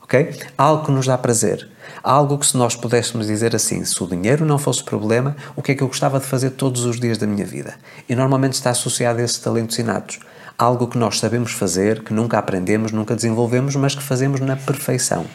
ok? 0.10 0.36
Algo 0.58 0.86
que 0.86 0.92
nos 0.92 1.06
dá 1.06 1.16
prazer. 1.16 1.70
Algo 2.02 2.40
que 2.40 2.48
se 2.48 2.58
nós 2.58 2.76
pudéssemos 2.76 3.28
dizer 3.28 3.56
assim, 3.56 3.86
se 3.86 4.04
o 4.04 4.08
dinheiro 4.08 4.44
não 4.44 4.58
fosse 4.58 4.84
problema, 4.84 5.36
o 5.56 5.62
que 5.62 5.72
é 5.72 5.76
que 5.76 5.84
eu 5.84 5.88
gostava 5.88 6.20
de 6.20 6.26
fazer 6.26 6.52
todos 6.52 6.84
os 6.84 7.00
dias 7.00 7.20
da 7.20 7.28
minha 7.28 7.46
vida? 7.46 7.76
E 8.08 8.16
normalmente 8.16 8.54
está 8.54 8.72
associado 8.72 9.20
a 9.20 9.24
esses 9.24 9.38
talentos 9.38 9.78
inatos. 9.78 10.20
Algo 10.58 10.88
que 10.88 10.98
nós 10.98 11.20
sabemos 11.20 11.52
fazer, 11.52 12.04
que 12.04 12.12
nunca 12.12 12.40
aprendemos, 12.40 12.92
nunca 12.92 13.16
desenvolvemos, 13.16 13.76
mas 13.76 13.94
que 13.94 14.02
fazemos 14.02 14.40
na 14.40 14.56
perfeição. 14.56 15.26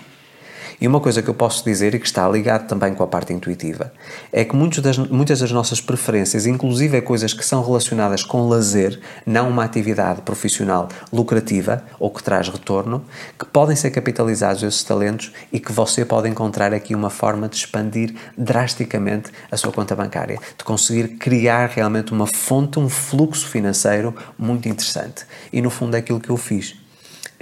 E 0.80 0.88
uma 0.88 1.00
coisa 1.00 1.22
que 1.22 1.28
eu 1.28 1.34
posso 1.34 1.64
dizer 1.64 1.94
e 1.94 1.98
que 1.98 2.06
está 2.06 2.28
ligado 2.28 2.66
também 2.66 2.94
com 2.94 3.02
a 3.02 3.06
parte 3.06 3.32
intuitiva 3.32 3.92
é 4.32 4.44
que 4.44 4.54
das, 4.80 4.98
muitas 4.98 5.40
das 5.40 5.52
nossas 5.52 5.80
preferências, 5.80 6.46
inclusive 6.46 7.00
coisas 7.00 7.32
que 7.32 7.44
são 7.44 7.62
relacionadas 7.62 8.22
com 8.22 8.48
lazer, 8.48 8.98
não 9.26 9.48
uma 9.48 9.64
atividade 9.64 10.22
profissional 10.22 10.88
lucrativa 11.12 11.84
ou 11.98 12.10
que 12.10 12.22
traz 12.22 12.48
retorno, 12.48 13.04
que 13.38 13.44
podem 13.44 13.76
ser 13.76 13.90
capitalizados 13.90 14.62
esses 14.62 14.82
talentos 14.82 15.32
e 15.52 15.60
que 15.60 15.72
você 15.72 16.04
pode 16.04 16.28
encontrar 16.28 16.72
aqui 16.72 16.94
uma 16.94 17.10
forma 17.10 17.48
de 17.48 17.56
expandir 17.56 18.14
drasticamente 18.36 19.30
a 19.50 19.56
sua 19.56 19.72
conta 19.72 19.94
bancária, 19.94 20.38
de 20.56 20.64
conseguir 20.64 21.16
criar 21.18 21.68
realmente 21.68 22.12
uma 22.12 22.26
fonte, 22.26 22.78
um 22.78 22.88
fluxo 22.88 23.46
financeiro 23.48 24.14
muito 24.38 24.68
interessante. 24.68 25.24
E 25.52 25.60
no 25.60 25.70
fundo 25.70 25.94
é 25.96 25.98
aquilo 25.98 26.20
que 26.20 26.30
eu 26.30 26.36
fiz 26.36 26.83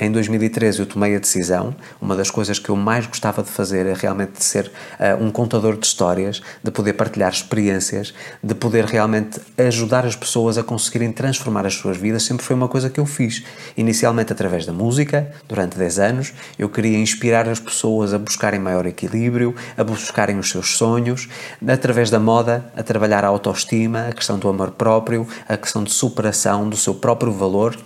em 0.04 0.11
2013 0.11 0.80
eu 0.80 0.87
tomei 0.87 1.14
a 1.14 1.18
decisão, 1.18 1.75
uma 2.00 2.16
das 2.16 2.30
coisas 2.30 2.59
que 2.59 2.68
eu 2.68 2.76
mais 2.76 3.06
gostava 3.06 3.42
de 3.42 3.49
fazer 3.49 3.87
é 3.87 3.94
realmente 3.94 4.32
de 4.32 4.44
ser 4.44 4.66
uh, 4.99 5.23
um 5.23 5.30
contador 5.30 5.76
de 5.76 5.87
histórias, 5.87 6.42
de 6.62 6.71
poder 6.71 6.94
partilhar 6.94 7.32
experiências, 7.32 8.12
de 8.42 8.54
poder 8.54 8.85
realmente 8.85 9.40
ajudar 9.56 10.04
as 10.04 10.16
pessoas 10.16 10.59
a 10.59 10.62
conseguirem 10.62 11.12
transformar 11.12 11.66
as 11.66 11.75
suas 11.75 11.97
vidas, 11.97 12.25
sempre 12.25 12.44
foi 12.44 12.56
uma 12.56 12.68
coisa 12.68 12.90
que 12.90 12.99
eu 12.99 13.06
fiz. 13.06 13.44
Inicialmente 13.76 14.32
através 14.32 14.66
da 14.66 14.73
música, 14.73 15.32
durante 15.49 15.78
10 15.78 15.99
anos, 15.99 16.32
eu 16.59 16.68
queria 16.68 16.99
inspirar 16.99 17.49
as 17.49 17.61
pessoas 17.61 18.12
a 18.12 18.18
buscarem 18.18 18.59
maior 18.59 18.87
equilíbrio, 18.87 19.54
a 19.76 19.85
buscarem 19.85 20.38
os 20.38 20.50
seus 20.50 20.76
sonhos, 20.76 21.28
através 21.66 22.11
da 22.11 22.18
moda, 22.18 22.64
a 22.76 22.82
trabalhar 22.82 23.25
a 23.25 23.28
autoestima, 23.28 24.09
a 24.09 24.12
questão 24.12 24.38
do 24.38 24.49
amor 24.49 24.73
próprio, 24.73 25.26
a 25.49 25.56
questão 25.56 25.85
de 25.85 25.92
superação 25.92 26.68
do 26.68 26.76
seu 26.76 26.94
próprio 26.94 27.32
valor 27.32 27.76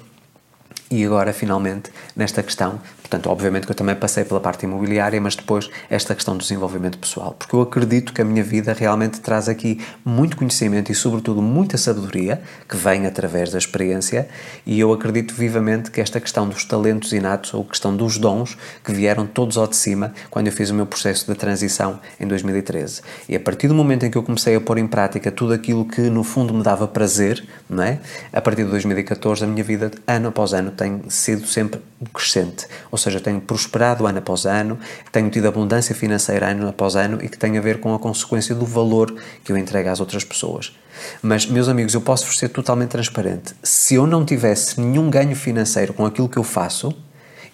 e 0.90 1.04
agora, 1.04 1.32
finalmente, 1.32 1.90
nesta 2.14 2.42
questão, 2.42 2.80
portanto, 3.06 3.30
obviamente 3.30 3.66
que 3.66 3.72
eu 3.72 3.76
também 3.76 3.94
passei 3.94 4.25
pela 4.25 4.40
parte 4.40 4.64
imobiliária, 4.64 5.20
mas 5.20 5.36
depois 5.36 5.70
esta 5.88 6.14
questão 6.14 6.36
do 6.36 6.40
desenvolvimento 6.40 6.98
pessoal, 6.98 7.34
porque 7.38 7.54
eu 7.54 7.60
acredito 7.60 8.12
que 8.12 8.20
a 8.20 8.25
minha 8.25 8.42
vida 8.42 8.72
realmente 8.72 9.20
traz 9.20 9.48
aqui 9.48 9.80
muito 10.04 10.36
conhecimento 10.36 10.90
e, 10.90 10.94
sobretudo, 10.94 11.40
muita 11.40 11.78
sabedoria 11.78 12.42
que 12.68 12.76
vem 12.76 13.06
através 13.06 13.50
da 13.50 13.58
experiência, 13.58 14.28
e 14.66 14.80
eu 14.80 14.92
acredito 14.92 15.34
vivamente 15.34 15.90
que 15.90 16.00
esta 16.00 16.20
questão 16.20 16.48
dos 16.48 16.64
talentos 16.64 17.12
inatos 17.12 17.54
ou 17.54 17.64
questão 17.64 17.96
dos 17.96 18.18
dons 18.18 18.58
que 18.84 18.92
vieram 18.92 19.26
todos 19.26 19.56
ao 19.56 19.66
de 19.66 19.76
cima 19.76 20.12
quando 20.28 20.48
eu 20.48 20.52
fiz 20.52 20.70
o 20.70 20.75
meu 20.75 20.86
processo 20.86 21.26
de 21.32 21.38
transição 21.38 22.00
em 22.18 22.26
2013. 22.26 23.02
E 23.28 23.36
a 23.36 23.40
partir 23.40 23.68
do 23.68 23.75
momento 23.75 24.04
em 24.04 24.10
que 24.10 24.18
eu 24.18 24.22
comecei 24.22 24.56
a 24.56 24.60
pôr 24.60 24.78
em 24.78 24.86
prática 24.86 25.30
tudo 25.30 25.52
aquilo 25.52 25.84
que 25.84 26.02
no 26.02 26.25
fundo 26.25 26.52
me 26.52 26.62
dava 26.62 26.88
prazer, 26.88 27.44
não 27.68 27.82
é? 27.82 28.00
A 28.32 28.40
partir 28.40 28.64
de 28.64 28.70
2014, 28.70 29.44
a 29.44 29.46
minha 29.46 29.62
vida, 29.62 29.90
ano 30.06 30.28
após 30.28 30.52
ano, 30.52 30.70
tem 30.70 31.02
sido 31.08 31.46
sempre 31.46 31.80
crescente, 32.12 32.66
seja, 32.98 33.20
tenho 33.20 33.40
prosperado 33.40 34.06
ano 34.06 34.18
após 34.18 34.46
ano, 34.46 34.78
tenho 35.12 35.30
tido 35.30 35.46
abundância 35.46 35.94
financeira 35.94 36.50
ano 36.50 36.68
após 36.68 36.96
ano 36.96 37.18
e 37.22 37.28
que 37.28 37.38
tem 37.38 37.56
a 37.58 37.60
ver 37.60 37.80
com 37.80 37.94
a 37.94 37.98
consequência 37.98 38.54
do 38.54 38.64
valor 38.64 39.14
que 39.44 39.52
eu 39.52 39.56
entrego 39.56 39.88
às 39.88 40.00
outras 40.00 40.24
pessoas. 40.24 40.76
Mas, 41.22 41.46
meus 41.46 41.68
amigos, 41.68 41.94
eu 41.94 42.00
posso 42.00 42.32
ser 42.34 42.48
totalmente 42.48 42.90
transparente. 42.90 43.54
Se 43.62 43.94
eu 43.94 44.06
não 44.06 44.24
tivesse 44.24 44.80
nenhum 44.80 45.10
ganho 45.10 45.36
financeiro 45.36 45.92
com 45.92 46.06
aquilo 46.06 46.28
que 46.28 46.38
eu 46.38 46.44
faço, 46.44 46.92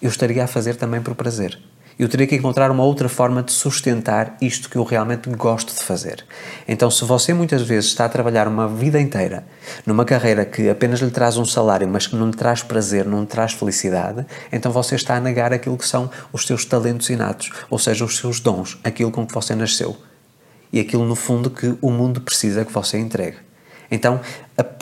eu 0.01 0.09
estaria 0.09 0.43
a 0.43 0.47
fazer 0.47 0.75
também 0.75 1.01
por 1.01 1.15
prazer 1.15 1.59
eu 1.97 2.09
teria 2.09 2.25
que 2.25 2.35
encontrar 2.35 2.71
uma 2.71 2.83
outra 2.83 3.07
forma 3.07 3.43
de 3.43 3.51
sustentar 3.51 4.35
isto 4.41 4.69
que 4.69 4.77
eu 4.77 4.83
realmente 4.83 5.29
gosto 5.29 5.73
de 5.73 5.81
fazer. 5.83 6.25
Então, 6.67 6.89
se 6.89 7.05
você 7.05 7.33
muitas 7.33 7.61
vezes 7.61 7.89
está 7.89 8.05
a 8.05 8.09
trabalhar 8.09 8.47
uma 8.47 8.67
vida 8.67 8.99
inteira 8.99 9.45
numa 9.85 10.05
carreira 10.05 10.45
que 10.45 10.69
apenas 10.69 10.99
lhe 10.99 11.11
traz 11.11 11.37
um 11.37 11.45
salário, 11.45 11.87
mas 11.87 12.07
que 12.07 12.15
não 12.15 12.27
lhe 12.27 12.35
traz 12.35 12.63
prazer, 12.63 13.05
não 13.05 13.21
lhe 13.21 13.27
traz 13.27 13.53
felicidade, 13.53 14.25
então 14.51 14.71
você 14.71 14.95
está 14.95 15.15
a 15.15 15.19
negar 15.19 15.53
aquilo 15.53 15.77
que 15.77 15.87
são 15.87 16.09
os 16.31 16.45
seus 16.45 16.65
talentos 16.65 17.09
inatos, 17.09 17.51
ou 17.69 17.77
seja, 17.77 18.03
os 18.05 18.17
seus 18.17 18.39
dons, 18.39 18.79
aquilo 18.83 19.11
com 19.11 19.25
que 19.25 19.33
você 19.33 19.55
nasceu. 19.55 19.95
E 20.71 20.79
aquilo, 20.79 21.05
no 21.05 21.15
fundo, 21.15 21.51
que 21.51 21.77
o 21.81 21.91
mundo 21.91 22.19
precisa 22.19 22.65
que 22.65 22.73
você 22.73 22.97
entregue. 22.97 23.37
Então, 23.91 24.19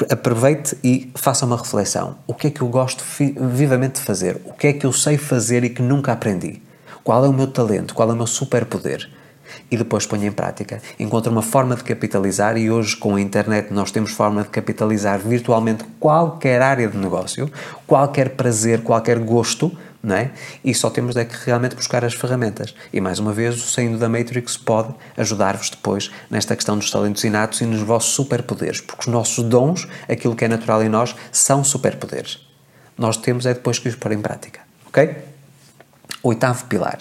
aproveite 0.09 0.77
e 0.81 1.11
faça 1.15 1.45
uma 1.45 1.57
reflexão. 1.57 2.17
O 2.25 2.33
que 2.33 2.47
é 2.47 2.49
que 2.49 2.61
eu 2.61 2.67
gosto 2.69 3.03
vivamente 3.51 3.95
de 3.95 4.01
fazer? 4.01 4.39
O 4.45 4.53
que 4.53 4.67
é 4.67 4.73
que 4.73 4.85
eu 4.85 4.93
sei 4.93 5.17
fazer 5.17 5.65
e 5.65 5.69
que 5.69 5.81
nunca 5.81 6.13
aprendi? 6.13 6.61
Qual 7.03 7.25
é 7.25 7.27
o 7.27 7.33
meu 7.33 7.47
talento? 7.47 7.93
Qual 7.93 8.09
é 8.09 8.13
o 8.13 8.15
meu 8.15 8.27
superpoder? 8.27 9.09
E 9.69 9.75
depois 9.75 10.05
ponha 10.05 10.27
em 10.27 10.31
prática. 10.31 10.81
Encontre 10.99 11.31
uma 11.31 11.41
forma 11.41 11.75
de 11.75 11.83
capitalizar 11.83 12.57
e 12.57 12.69
hoje 12.69 12.95
com 12.95 13.15
a 13.15 13.21
internet 13.21 13.73
nós 13.73 13.91
temos 13.91 14.11
forma 14.11 14.43
de 14.43 14.49
capitalizar 14.49 15.19
virtualmente 15.19 15.83
qualquer 15.99 16.61
área 16.61 16.87
de 16.87 16.97
negócio, 16.97 17.51
qualquer 17.87 18.29
prazer, 18.29 18.81
qualquer 18.81 19.17
gosto, 19.19 19.75
não 20.01 20.15
é? 20.15 20.31
E 20.63 20.73
só 20.73 20.89
temos 20.89 21.15
é 21.17 21.25
que 21.25 21.35
realmente 21.45 21.75
buscar 21.75 22.05
as 22.05 22.13
ferramentas. 22.13 22.73
E 22.93 23.01
mais 23.01 23.19
uma 23.19 23.33
vez, 23.33 23.55
o 23.55 23.67
Saindo 23.67 23.97
da 23.97 24.07
Matrix 24.07 24.55
pode 24.55 24.93
ajudar-vos 25.17 25.69
depois 25.69 26.11
nesta 26.29 26.55
questão 26.55 26.77
dos 26.77 26.89
talentos 26.89 27.23
inatos 27.23 27.61
e 27.61 27.65
nos 27.65 27.81
vossos 27.81 28.13
superpoderes, 28.13 28.79
porque 28.79 29.01
os 29.01 29.07
nossos 29.07 29.43
dons, 29.43 29.87
aquilo 30.07 30.35
que 30.35 30.45
é 30.45 30.47
natural 30.47 30.83
em 30.83 30.89
nós, 30.89 31.15
são 31.31 31.63
superpoderes. 31.63 32.47
Nós 32.97 33.17
temos 33.17 33.45
é 33.45 33.53
depois 33.53 33.79
que 33.79 33.89
os 33.89 33.95
pôr 33.95 34.11
em 34.11 34.21
prática, 34.21 34.61
ok? 34.87 35.30
Oitavo 36.23 36.65
pilar. 36.65 36.99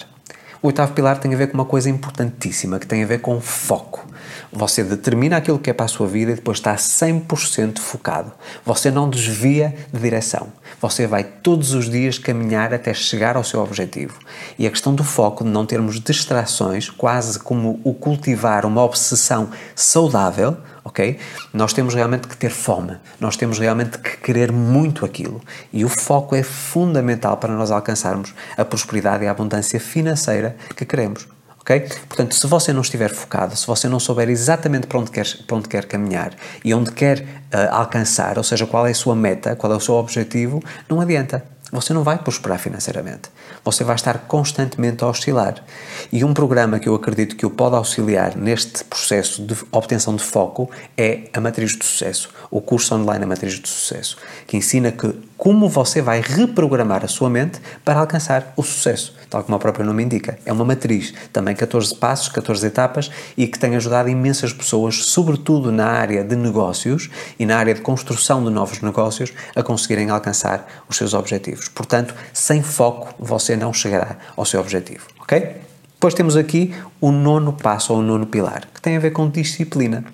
O 0.63 0.67
oitavo 0.67 0.93
pilar 0.93 1.19
tem 1.19 1.31
a 1.33 1.37
ver 1.37 1.47
com 1.47 1.53
uma 1.53 1.65
coisa 1.65 1.89
importantíssima, 1.89 2.79
que 2.79 2.87
tem 2.87 3.03
a 3.03 3.05
ver 3.05 3.19
com 3.19 3.39
foco. 3.39 4.03
Você 4.51 4.83
determina 4.83 5.37
aquilo 5.37 5.59
que 5.59 5.69
é 5.69 5.73
para 5.73 5.85
a 5.85 5.89
sua 5.89 6.07
vida 6.07 6.31
e 6.31 6.35
depois 6.35 6.57
está 6.57 6.75
100% 6.75 7.77
focado. 7.77 8.31
Você 8.65 8.89
não 8.89 9.07
desvia 9.07 9.75
de 9.93 9.99
direção. 9.99 10.47
Você 10.79 11.05
vai 11.05 11.23
todos 11.23 11.73
os 11.73 11.87
dias 11.87 12.17
caminhar 12.17 12.73
até 12.73 12.95
chegar 12.95 13.35
ao 13.35 13.43
seu 13.43 13.61
objetivo. 13.61 14.17
E 14.57 14.65
a 14.65 14.71
questão 14.71 14.95
do 14.95 15.03
foco, 15.03 15.43
de 15.43 15.51
não 15.51 15.67
termos 15.67 15.99
distrações, 15.99 16.89
quase 16.89 17.37
como 17.37 17.79
o 17.83 17.93
cultivar 17.93 18.65
uma 18.65 18.83
obsessão 18.83 19.51
saudável, 19.75 20.57
ok? 20.83 21.17
Nós 21.53 21.73
temos 21.73 21.93
realmente 21.93 22.27
que 22.27 22.35
ter 22.35 22.51
fome, 22.51 22.97
nós 23.19 23.37
temos 23.37 23.59
realmente 23.59 23.97
que 23.97 24.17
querer 24.17 24.51
muito 24.51 25.05
aquilo. 25.05 25.41
E 25.71 25.85
o 25.85 25.89
foco 25.89 26.35
é 26.35 26.43
fundamental 26.43 27.37
para 27.37 27.53
nós 27.53 27.71
alcançarmos 27.71 28.33
a 28.57 28.65
prosperidade 28.65 29.23
e 29.23 29.27
a 29.27 29.31
abundância 29.31 29.79
financeira 29.79 30.55
que 30.75 30.85
queremos. 30.85 31.27
ok? 31.59 31.81
Portanto, 32.07 32.35
se 32.35 32.47
você 32.47 32.73
não 32.73 32.81
estiver 32.81 33.09
focado, 33.09 33.55
se 33.55 33.67
você 33.67 33.87
não 33.87 33.99
souber 33.99 34.29
exatamente 34.29 34.87
para 34.87 34.99
onde 34.99 35.11
quer, 35.11 35.27
para 35.45 35.57
onde 35.57 35.69
quer 35.69 35.85
caminhar 35.85 36.33
e 36.63 36.73
onde 36.73 36.91
quer 36.91 37.19
uh, 37.19 37.71
alcançar, 37.71 38.37
ou 38.37 38.43
seja, 38.43 38.65
qual 38.65 38.87
é 38.87 38.91
a 38.91 38.95
sua 38.95 39.15
meta, 39.15 39.55
qual 39.55 39.71
é 39.71 39.75
o 39.75 39.79
seu 39.79 39.95
objetivo, 39.95 40.63
não 40.89 40.99
adianta 40.99 41.43
você 41.71 41.93
não 41.93 42.03
vai 42.03 42.17
prosperar 42.17 42.59
financeiramente. 42.59 43.29
Você 43.63 43.83
vai 43.83 43.95
estar 43.95 44.17
constantemente 44.27 45.03
a 45.03 45.07
oscilar. 45.07 45.63
E 46.11 46.23
um 46.23 46.33
programa 46.33 46.79
que 46.79 46.89
eu 46.89 46.95
acredito 46.95 47.35
que 47.35 47.45
o 47.45 47.49
pode 47.49 47.75
auxiliar 47.75 48.35
neste 48.35 48.83
processo 48.83 49.41
de 49.41 49.55
obtenção 49.71 50.15
de 50.15 50.23
foco 50.23 50.69
é 50.97 51.29
a 51.33 51.39
Matriz 51.39 51.77
de 51.77 51.85
Sucesso, 51.85 52.29
o 52.49 52.61
curso 52.61 52.93
online 52.95 53.23
A 53.23 53.27
Matriz 53.27 53.59
de 53.59 53.67
Sucesso, 53.67 54.17
que 54.45 54.57
ensina 54.57 54.91
que 54.91 55.07
como 55.41 55.67
você 55.67 56.03
vai 56.03 56.21
reprogramar 56.21 57.03
a 57.03 57.07
sua 57.07 57.27
mente 57.27 57.59
para 57.83 57.99
alcançar 57.99 58.53
o 58.55 58.61
sucesso, 58.61 59.15
tal 59.27 59.43
como 59.43 59.57
o 59.57 59.59
próprio 59.59 59.83
nome 59.83 60.03
indica. 60.03 60.37
É 60.45 60.53
uma 60.53 60.63
matriz, 60.63 61.15
também 61.33 61.55
14 61.55 61.95
passos, 61.95 62.29
14 62.29 62.67
etapas 62.67 63.09
e 63.35 63.47
que 63.47 63.57
tem 63.57 63.75
ajudado 63.75 64.07
imensas 64.07 64.53
pessoas, 64.53 64.97
sobretudo 65.05 65.71
na 65.71 65.87
área 65.87 66.23
de 66.23 66.35
negócios 66.35 67.09
e 67.39 67.45
na 67.47 67.57
área 67.57 67.73
de 67.73 67.81
construção 67.81 68.43
de 68.43 68.51
novos 68.51 68.81
negócios, 68.81 69.33
a 69.55 69.63
conseguirem 69.63 70.11
alcançar 70.11 70.83
os 70.87 70.95
seus 70.95 71.15
objetivos. 71.15 71.67
Portanto, 71.69 72.13
sem 72.31 72.61
foco 72.61 73.11
você 73.17 73.55
não 73.55 73.73
chegará 73.73 74.17
ao 74.37 74.45
seu 74.45 74.59
objetivo, 74.59 75.07
ok? 75.21 75.55
Depois 75.95 76.13
temos 76.13 76.37
aqui 76.37 76.71
o 77.01 77.11
nono 77.11 77.53
passo 77.53 77.93
ou 77.93 77.99
o 77.99 78.03
nono 78.03 78.27
pilar, 78.27 78.67
que 78.71 78.79
tem 78.79 78.95
a 78.95 78.99
ver 78.99 79.09
com 79.09 79.27
disciplina. 79.27 80.05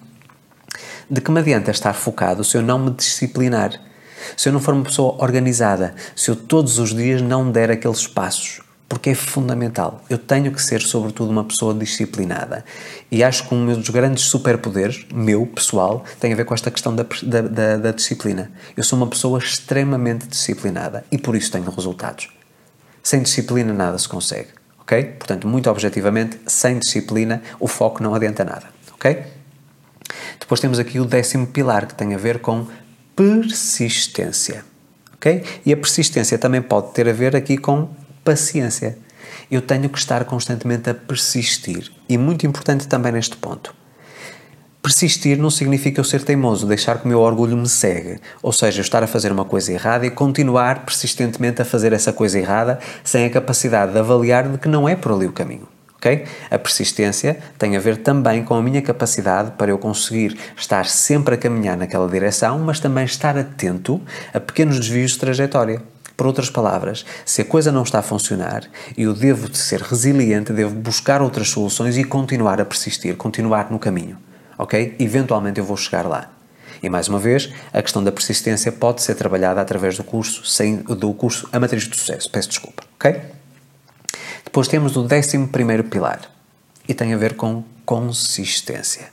De 1.11 1.19
que 1.19 1.29
me 1.31 1.41
adianta 1.41 1.69
estar 1.69 1.91
focado 1.91 2.45
se 2.45 2.55
eu 2.55 2.61
não 2.61 2.79
me 2.79 2.91
disciplinar? 2.91 3.86
Se 4.35 4.49
eu 4.49 4.53
não 4.53 4.59
for 4.59 4.73
uma 4.73 4.83
pessoa 4.83 5.15
organizada, 5.23 5.95
se 6.15 6.29
eu 6.29 6.35
todos 6.35 6.79
os 6.79 6.93
dias 6.93 7.21
não 7.21 7.51
der 7.51 7.71
aqueles 7.71 8.07
passos, 8.07 8.61
porque 8.87 9.09
é 9.09 9.15
fundamental. 9.15 10.01
Eu 10.09 10.17
tenho 10.17 10.51
que 10.51 10.61
ser, 10.61 10.81
sobretudo, 10.81 11.29
uma 11.29 11.43
pessoa 11.43 11.73
disciplinada. 11.73 12.63
E 13.11 13.23
acho 13.23 13.47
que 13.47 13.53
um 13.53 13.65
dos 13.65 13.89
grandes 13.89 14.23
superpoderes, 14.25 15.05
meu, 15.13 15.45
pessoal, 15.45 16.03
tem 16.19 16.31
a 16.31 16.35
ver 16.35 16.45
com 16.45 16.53
esta 16.53 16.71
questão 16.71 16.95
da, 16.95 17.05
da, 17.23 17.77
da, 17.77 17.91
disciplina. 17.91 18.51
Eu 18.75 18.83
sou 18.83 18.97
uma 18.97 19.07
pessoa 19.07 19.39
extremamente 19.39 20.27
disciplinada 20.27 21.03
e 21.11 21.17
por 21.17 21.35
isso 21.35 21.51
tenho 21.51 21.69
resultados. 21.69 22.29
Sem 23.03 23.21
disciplina 23.21 23.73
nada 23.73 23.97
se 23.97 24.07
consegue, 24.07 24.49
ok? 24.79 25.03
Portanto, 25.03 25.47
muito 25.47 25.69
objetivamente, 25.69 26.39
sem 26.45 26.79
disciplina 26.79 27.41
o 27.59 27.67
foco 27.67 28.01
não 28.01 28.13
adianta 28.13 28.43
nada, 28.43 28.67
ok? 28.93 29.23
Depois 30.39 30.59
temos 30.59 30.79
aqui 30.79 30.99
o 30.99 31.05
décimo 31.05 31.47
pilar 31.47 31.87
que 31.87 31.95
tem 31.95 32.13
a 32.13 32.17
ver 32.17 32.39
com 32.39 32.67
persistência. 33.17 34.63
ok? 35.15 35.43
E 35.65 35.73
a 35.73 35.77
persistência 35.77 36.37
também 36.37 36.61
pode 36.61 36.93
ter 36.93 37.09
a 37.09 37.11
ver 37.11 37.35
aqui 37.35 37.57
com 37.57 37.89
paciência. 38.23 38.95
Eu 39.49 39.61
tenho 39.61 39.89
que 39.89 39.97
estar 39.97 40.23
constantemente 40.25 40.89
a 40.89 40.93
persistir. 40.93 41.91
E 42.07 42.15
muito 42.15 42.45
importante 42.45 42.87
também 42.87 43.11
neste 43.11 43.35
ponto. 43.35 43.73
Persistir 44.83 45.37
não 45.37 45.49
significa 45.49 45.99
eu 45.99 46.03
ser 46.03 46.23
teimoso, 46.23 46.67
deixar 46.67 46.99
que 46.99 47.05
o 47.05 47.07
meu 47.07 47.19
orgulho 47.19 47.57
me 47.57 47.67
segue. 47.67 48.19
Ou 48.41 48.53
seja, 48.53 48.79
eu 48.79 48.83
estar 48.83 49.03
a 49.03 49.07
fazer 49.07 49.31
uma 49.31 49.43
coisa 49.43 49.73
errada 49.73 50.05
e 50.05 50.11
continuar 50.11 50.85
persistentemente 50.85 51.59
a 51.59 51.65
fazer 51.65 51.93
essa 51.93 52.13
coisa 52.13 52.37
errada 52.37 52.79
sem 53.03 53.25
a 53.25 53.29
capacidade 53.31 53.93
de 53.93 53.99
avaliar 53.99 54.47
de 54.47 54.59
que 54.59 54.67
não 54.69 54.87
é 54.87 54.95
por 54.95 55.11
ali 55.11 55.25
o 55.25 55.33
caminho 55.33 55.67
A 56.49 56.59
persistência 56.59 57.37
tem 57.57 57.75
a 57.75 57.79
ver 57.79 57.97
também 57.97 58.43
com 58.43 58.53
a 58.53 58.61
minha 58.61 58.81
capacidade 58.81 59.51
para 59.57 59.71
eu 59.71 59.77
conseguir 59.77 60.37
estar 60.55 60.85
sempre 60.85 61.35
a 61.35 61.37
caminhar 61.37 61.75
naquela 61.75 62.07
direção, 62.07 62.59
mas 62.59 62.79
também 62.79 63.03
estar 63.03 63.37
atento 63.37 64.01
a 64.33 64.39
pequenos 64.39 64.79
desvios 64.79 65.11
de 65.11 65.19
trajetória. 65.19 65.81
Por 66.15 66.25
outras 66.25 66.49
palavras, 66.49 67.05
se 67.25 67.41
a 67.41 67.45
coisa 67.45 67.71
não 67.71 67.83
está 67.83 67.99
a 67.99 68.01
funcionar, 68.01 68.63
eu 68.97 69.13
devo 69.13 69.47
de 69.49 69.57
ser 69.57 69.81
resiliente, 69.81 70.51
devo 70.51 70.73
buscar 70.73 71.21
outras 71.21 71.49
soluções 71.49 71.95
e 71.97 72.03
continuar 72.03 72.59
a 72.59 72.65
persistir, 72.65 73.15
continuar 73.15 73.71
no 73.71 73.77
caminho, 73.77 74.17
ok? 74.57 74.95
Eventualmente 74.99 75.59
eu 75.59 75.65
vou 75.65 75.77
chegar 75.77 76.07
lá. 76.07 76.31
E 76.81 76.89
mais 76.89 77.07
uma 77.07 77.19
vez, 77.19 77.51
a 77.71 77.81
questão 77.81 78.03
da 78.03 78.11
persistência 78.11 78.71
pode 78.71 79.01
ser 79.01 79.15
trabalhada 79.15 79.61
através 79.61 79.97
do 79.97 80.03
curso, 80.03 80.45
sem, 80.45 80.77
do 80.77 81.13
curso 81.13 81.47
A 81.51 81.59
Matriz 81.59 81.87
do 81.87 81.95
Sucesso. 81.95 82.29
Peço 82.31 82.49
desculpa, 82.49 82.83
ok? 82.95 83.36
Depois 84.57 84.67
temos 84.67 84.97
o 84.97 85.03
décimo 85.03 85.47
primeiro 85.47 85.83
pilar 85.83 86.19
e 86.89 86.91
tem 86.91 87.13
a 87.13 87.17
ver 87.17 87.35
com 87.35 87.63
consistência. 87.85 89.09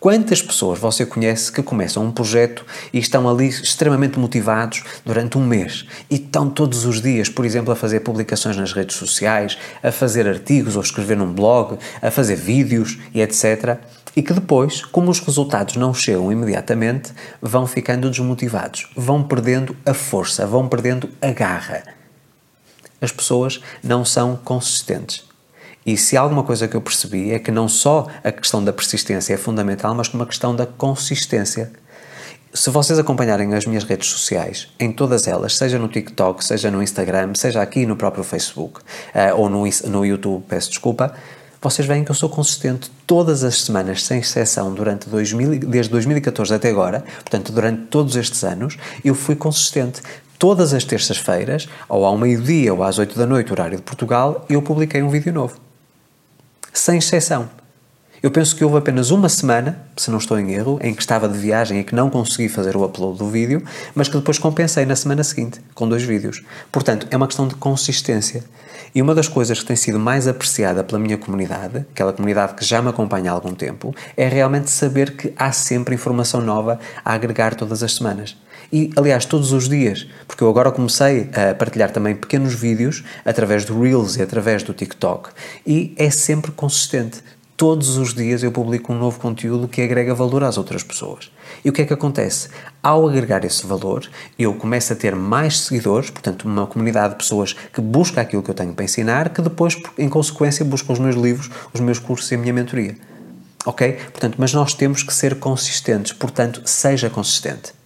Quantas 0.00 0.40
pessoas 0.40 0.78
você 0.78 1.04
conhece 1.04 1.52
que 1.52 1.62
começam 1.62 2.06
um 2.06 2.10
projeto 2.10 2.64
e 2.90 2.98
estão 2.98 3.28
ali 3.28 3.48
extremamente 3.48 4.18
motivados 4.18 4.82
durante 5.04 5.36
um 5.36 5.46
mês 5.46 5.84
e 6.10 6.14
estão 6.14 6.48
todos 6.48 6.86
os 6.86 7.02
dias, 7.02 7.28
por 7.28 7.44
exemplo, 7.44 7.70
a 7.70 7.76
fazer 7.76 8.00
publicações 8.00 8.56
nas 8.56 8.72
redes 8.72 8.96
sociais, 8.96 9.58
a 9.82 9.92
fazer 9.92 10.26
artigos 10.26 10.74
ou 10.74 10.80
escrever 10.80 11.18
num 11.18 11.34
blog, 11.34 11.76
a 12.00 12.10
fazer 12.10 12.36
vídeos 12.36 12.96
e 13.12 13.20
etc. 13.20 13.76
E 14.16 14.22
que 14.22 14.32
depois, 14.32 14.82
como 14.86 15.10
os 15.10 15.20
resultados 15.20 15.76
não 15.76 15.92
chegam 15.92 16.32
imediatamente, 16.32 17.12
vão 17.42 17.66
ficando 17.66 18.08
desmotivados, 18.08 18.88
vão 18.96 19.22
perdendo 19.22 19.76
a 19.84 19.92
força, 19.92 20.46
vão 20.46 20.66
perdendo 20.66 21.10
a 21.20 21.30
garra 21.30 21.97
as 23.00 23.12
pessoas 23.12 23.60
não 23.82 24.04
são 24.04 24.36
consistentes. 24.36 25.28
E 25.86 25.96
se 25.96 26.16
alguma 26.16 26.42
coisa 26.42 26.68
que 26.68 26.76
eu 26.76 26.82
percebi 26.82 27.32
é 27.32 27.38
que 27.38 27.50
não 27.50 27.68
só 27.68 28.08
a 28.22 28.30
questão 28.30 28.62
da 28.62 28.72
persistência 28.72 29.32
é 29.32 29.36
fundamental, 29.36 29.94
mas 29.94 30.08
como 30.08 30.22
a 30.22 30.26
questão 30.26 30.54
da 30.54 30.66
consistência. 30.66 31.72
Se 32.52 32.70
vocês 32.70 32.98
acompanharem 32.98 33.54
as 33.54 33.64
minhas 33.64 33.84
redes 33.84 34.08
sociais, 34.08 34.68
em 34.78 34.92
todas 34.92 35.26
elas, 35.26 35.56
seja 35.56 35.78
no 35.78 35.88
TikTok, 35.88 36.44
seja 36.44 36.70
no 36.70 36.82
Instagram, 36.82 37.32
seja 37.34 37.62
aqui 37.62 37.86
no 37.86 37.96
próprio 37.96 38.24
Facebook 38.24 38.80
uh, 38.80 39.36
ou 39.36 39.48
no, 39.48 39.64
no 39.86 40.04
YouTube, 40.04 40.44
peço 40.48 40.70
desculpa, 40.70 41.14
vocês 41.60 41.88
veem 41.88 42.04
que 42.04 42.10
eu 42.10 42.14
sou 42.14 42.28
consistente 42.28 42.90
todas 43.06 43.42
as 43.42 43.62
semanas, 43.62 44.04
sem 44.04 44.20
exceção, 44.20 44.72
durante 44.72 45.08
2000, 45.08 45.60
desde 45.60 45.90
2014 45.90 46.54
até 46.54 46.70
agora, 46.70 47.02
portanto, 47.20 47.50
durante 47.50 47.86
todos 47.86 48.14
estes 48.14 48.44
anos, 48.44 48.76
eu 49.04 49.14
fui 49.14 49.34
consistente. 49.34 50.00
Todas 50.38 50.72
as 50.72 50.84
terças-feiras, 50.84 51.68
ou 51.88 52.04
ao 52.04 52.16
meio-dia 52.16 52.72
ou 52.72 52.84
às 52.84 52.96
8 52.96 53.18
da 53.18 53.26
noite, 53.26 53.50
horário 53.50 53.76
de 53.76 53.82
Portugal, 53.82 54.44
eu 54.48 54.62
publiquei 54.62 55.02
um 55.02 55.08
vídeo 55.08 55.32
novo. 55.32 55.58
Sem 56.72 56.98
exceção. 56.98 57.50
Eu 58.22 58.30
penso 58.30 58.54
que 58.54 58.64
houve 58.64 58.78
apenas 58.78 59.10
uma 59.10 59.28
semana, 59.28 59.80
se 59.96 60.10
não 60.10 60.18
estou 60.18 60.38
em 60.38 60.52
erro, 60.52 60.78
em 60.80 60.94
que 60.94 61.00
estava 61.00 61.28
de 61.28 61.36
viagem 61.36 61.80
e 61.80 61.84
que 61.84 61.94
não 61.94 62.08
consegui 62.08 62.48
fazer 62.48 62.76
o 62.76 62.84
upload 62.84 63.18
do 63.18 63.28
vídeo, 63.28 63.64
mas 63.96 64.08
que 64.08 64.16
depois 64.16 64.38
compensei 64.38 64.84
na 64.86 64.94
semana 64.94 65.24
seguinte, 65.24 65.60
com 65.74 65.88
dois 65.88 66.04
vídeos. 66.04 66.44
Portanto, 66.70 67.08
é 67.10 67.16
uma 67.16 67.26
questão 67.26 67.48
de 67.48 67.56
consistência. 67.56 68.44
E 68.94 69.02
uma 69.02 69.14
das 69.14 69.28
coisas 69.28 69.58
que 69.58 69.66
tem 69.66 69.76
sido 69.76 69.98
mais 69.98 70.28
apreciada 70.28 70.84
pela 70.84 71.00
minha 71.00 71.18
comunidade, 71.18 71.86
aquela 71.92 72.12
comunidade 72.12 72.54
que 72.54 72.64
já 72.64 72.80
me 72.80 72.88
acompanha 72.88 73.32
há 73.32 73.34
algum 73.34 73.54
tempo, 73.54 73.94
é 74.16 74.28
realmente 74.28 74.70
saber 74.70 75.16
que 75.16 75.32
há 75.36 75.50
sempre 75.50 75.96
informação 75.96 76.40
nova 76.40 76.78
a 77.04 77.12
agregar 77.12 77.54
todas 77.54 77.82
as 77.82 77.94
semanas. 77.94 78.36
E, 78.70 78.90
aliás, 78.96 79.24
todos 79.24 79.52
os 79.52 79.68
dias, 79.68 80.06
porque 80.26 80.44
eu 80.44 80.48
agora 80.48 80.70
comecei 80.70 81.30
a 81.32 81.54
partilhar 81.54 81.90
também 81.90 82.14
pequenos 82.14 82.54
vídeos 82.54 83.02
através 83.24 83.64
do 83.64 83.80
Reels 83.80 84.16
e 84.16 84.22
através 84.22 84.62
do 84.62 84.74
TikTok 84.74 85.30
e 85.66 85.94
é 85.96 86.10
sempre 86.10 86.52
consistente. 86.52 87.22
Todos 87.56 87.96
os 87.96 88.14
dias 88.14 88.42
eu 88.42 88.52
publico 88.52 88.92
um 88.92 88.98
novo 88.98 89.18
conteúdo 89.18 89.66
que 89.66 89.82
agrega 89.82 90.14
valor 90.14 90.44
às 90.44 90.56
outras 90.56 90.84
pessoas. 90.84 91.28
E 91.64 91.70
o 91.70 91.72
que 91.72 91.82
é 91.82 91.84
que 91.84 91.92
acontece? 91.92 92.50
Ao 92.80 93.08
agregar 93.08 93.44
esse 93.44 93.66
valor, 93.66 94.08
eu 94.38 94.54
começo 94.54 94.92
a 94.92 94.96
ter 94.96 95.16
mais 95.16 95.60
seguidores, 95.60 96.08
portanto, 96.08 96.44
uma 96.44 96.68
comunidade 96.68 97.14
de 97.14 97.18
pessoas 97.18 97.54
que 97.54 97.80
busca 97.80 98.20
aquilo 98.20 98.44
que 98.44 98.50
eu 98.50 98.54
tenho 98.54 98.74
para 98.74 98.84
ensinar, 98.84 99.30
que 99.30 99.42
depois, 99.42 99.76
em 99.98 100.08
consequência, 100.08 100.64
buscam 100.64 100.92
os 100.92 100.98
meus 101.00 101.16
livros, 101.16 101.50
os 101.72 101.80
meus 101.80 101.98
cursos 101.98 102.30
e 102.30 102.36
a 102.36 102.38
minha 102.38 102.52
mentoria. 102.52 102.96
Ok? 103.66 103.92
Portanto, 104.12 104.36
mas 104.38 104.54
nós 104.54 104.72
temos 104.74 105.02
que 105.02 105.12
ser 105.12 105.40
consistentes, 105.40 106.12
portanto, 106.12 106.62
seja 106.64 107.10
consistente. 107.10 107.77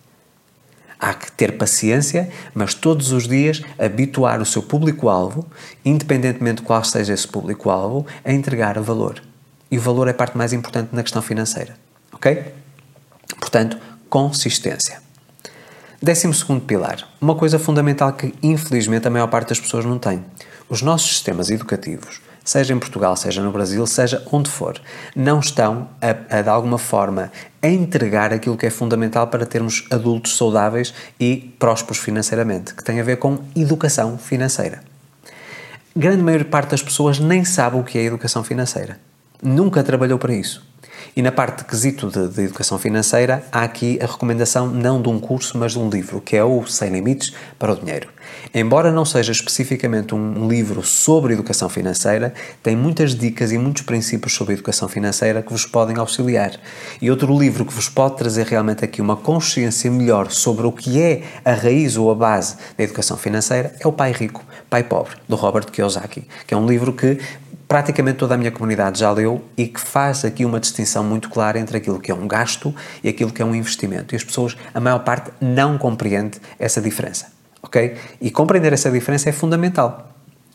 Há 1.04 1.14
que 1.14 1.32
ter 1.32 1.58
paciência, 1.58 2.30
mas 2.54 2.74
todos 2.74 3.10
os 3.10 3.26
dias 3.26 3.60
habituar 3.76 4.40
o 4.40 4.46
seu 4.46 4.62
público-alvo, 4.62 5.44
independentemente 5.84 6.60
de 6.60 6.62
qual 6.62 6.84
seja 6.84 7.12
esse 7.12 7.26
público-alvo, 7.26 8.06
a 8.24 8.32
entregar 8.32 8.78
valor. 8.80 9.20
E 9.68 9.76
o 9.76 9.80
valor 9.80 10.06
é 10.06 10.12
a 10.12 10.14
parte 10.14 10.38
mais 10.38 10.52
importante 10.52 10.90
na 10.92 11.02
questão 11.02 11.20
financeira. 11.20 11.74
Ok? 12.12 12.54
Portanto, 13.40 13.78
consistência. 14.08 15.02
Décimo 16.00 16.32
segundo 16.32 16.60
pilar. 16.60 17.08
Uma 17.20 17.34
coisa 17.34 17.58
fundamental 17.58 18.12
que, 18.12 18.32
infelizmente, 18.40 19.08
a 19.08 19.10
maior 19.10 19.26
parte 19.26 19.48
das 19.48 19.58
pessoas 19.58 19.84
não 19.84 19.98
tem. 19.98 20.24
Os 20.68 20.82
nossos 20.82 21.08
sistemas 21.08 21.50
educativos 21.50 22.20
seja 22.44 22.74
em 22.74 22.78
Portugal, 22.78 23.16
seja 23.16 23.42
no 23.42 23.52
Brasil, 23.52 23.86
seja 23.86 24.22
onde 24.30 24.50
for, 24.50 24.80
não 25.14 25.40
estão 25.40 25.88
a, 26.00 26.38
a, 26.38 26.42
de 26.42 26.48
alguma 26.48 26.78
forma 26.78 27.30
a 27.62 27.68
entregar 27.68 28.32
aquilo 28.32 28.56
que 28.56 28.66
é 28.66 28.70
fundamental 28.70 29.26
para 29.28 29.46
termos 29.46 29.86
adultos 29.90 30.36
saudáveis 30.36 30.92
e 31.18 31.54
prósperos 31.58 31.98
financeiramente, 31.98 32.74
que 32.74 32.82
tem 32.82 33.00
a 33.00 33.04
ver 33.04 33.16
com 33.18 33.38
educação 33.54 34.18
financeira. 34.18 34.82
Grande 35.94 36.22
maior 36.22 36.44
parte 36.44 36.70
das 36.70 36.82
pessoas 36.82 37.18
nem 37.18 37.44
sabe 37.44 37.76
o 37.76 37.84
que 37.84 37.98
é 37.98 38.04
educação 38.04 38.42
financeira. 38.42 38.98
Nunca 39.42 39.82
trabalhou 39.82 40.18
para 40.18 40.34
isso. 40.34 40.71
E 41.14 41.20
na 41.20 41.30
parte 41.30 41.58
de 41.58 41.64
quesito 41.64 42.08
de, 42.08 42.26
de, 42.28 42.40
educação 42.40 42.78
financeira, 42.78 43.44
há 43.52 43.64
aqui 43.64 43.98
a 44.00 44.06
recomendação 44.06 44.66
não 44.66 45.02
de 45.02 45.10
um 45.10 45.20
curso, 45.20 45.58
mas 45.58 45.72
de 45.72 45.78
um 45.78 45.90
livro, 45.90 46.22
que 46.22 46.34
é 46.34 46.42
o 46.42 46.64
Sem 46.66 46.90
Limites 46.90 47.34
para 47.58 47.70
o 47.72 47.76
Dinheiro. 47.76 48.08
Embora 48.54 48.90
não 48.90 49.04
seja 49.04 49.30
especificamente 49.30 50.14
um 50.14 50.48
livro 50.48 50.82
sobre 50.82 51.34
educação 51.34 51.68
financeira, 51.68 52.32
tem 52.62 52.74
muitas 52.74 53.14
dicas 53.14 53.52
e 53.52 53.58
muitos 53.58 53.82
princípios 53.82 54.32
sobre 54.32 54.54
educação 54.54 54.88
financeira 54.88 55.42
que 55.42 55.52
vos 55.52 55.66
podem 55.66 55.98
auxiliar. 55.98 56.58
E 57.00 57.10
outro 57.10 57.38
livro 57.38 57.66
que 57.66 57.74
vos 57.74 57.90
pode 57.90 58.16
trazer 58.16 58.46
realmente 58.46 58.82
aqui 58.82 59.02
uma 59.02 59.16
consciência 59.16 59.90
melhor 59.90 60.30
sobre 60.30 60.66
o 60.66 60.72
que 60.72 60.98
é 60.98 61.24
a 61.44 61.52
raiz 61.52 61.98
ou 61.98 62.10
a 62.10 62.14
base 62.14 62.56
da 62.76 62.84
educação 62.84 63.18
financeira 63.18 63.74
é 63.78 63.86
o 63.86 63.92
Pai 63.92 64.12
Rico, 64.12 64.42
Pai 64.70 64.82
Pobre, 64.82 65.14
do 65.28 65.36
Robert 65.36 65.66
Kiyosaki, 65.66 66.26
que 66.46 66.54
é 66.54 66.56
um 66.56 66.66
livro 66.66 66.94
que 66.94 67.18
praticamente 67.72 68.18
toda 68.18 68.34
a 68.34 68.36
minha 68.36 68.50
comunidade 68.50 69.00
já 69.00 69.10
leu 69.10 69.42
e 69.56 69.66
que 69.66 69.80
faz 69.80 70.26
aqui 70.26 70.44
uma 70.44 70.60
distinção 70.60 71.02
muito 71.02 71.30
clara 71.30 71.58
entre 71.58 71.78
aquilo 71.78 71.98
que 71.98 72.10
é 72.10 72.14
um 72.14 72.28
gasto 72.28 72.74
e 73.02 73.08
aquilo 73.08 73.32
que 73.32 73.40
é 73.40 73.44
um 73.46 73.54
investimento. 73.54 74.14
E 74.14 74.16
as 74.16 74.22
pessoas, 74.22 74.54
a 74.74 74.78
maior 74.78 74.98
parte, 74.98 75.30
não 75.40 75.78
compreende 75.78 76.38
essa 76.58 76.82
diferença, 76.82 77.32
ok? 77.62 77.96
E 78.20 78.30
compreender 78.30 78.74
essa 78.74 78.90
diferença 78.90 79.30
é 79.30 79.32
fundamental. 79.32 80.12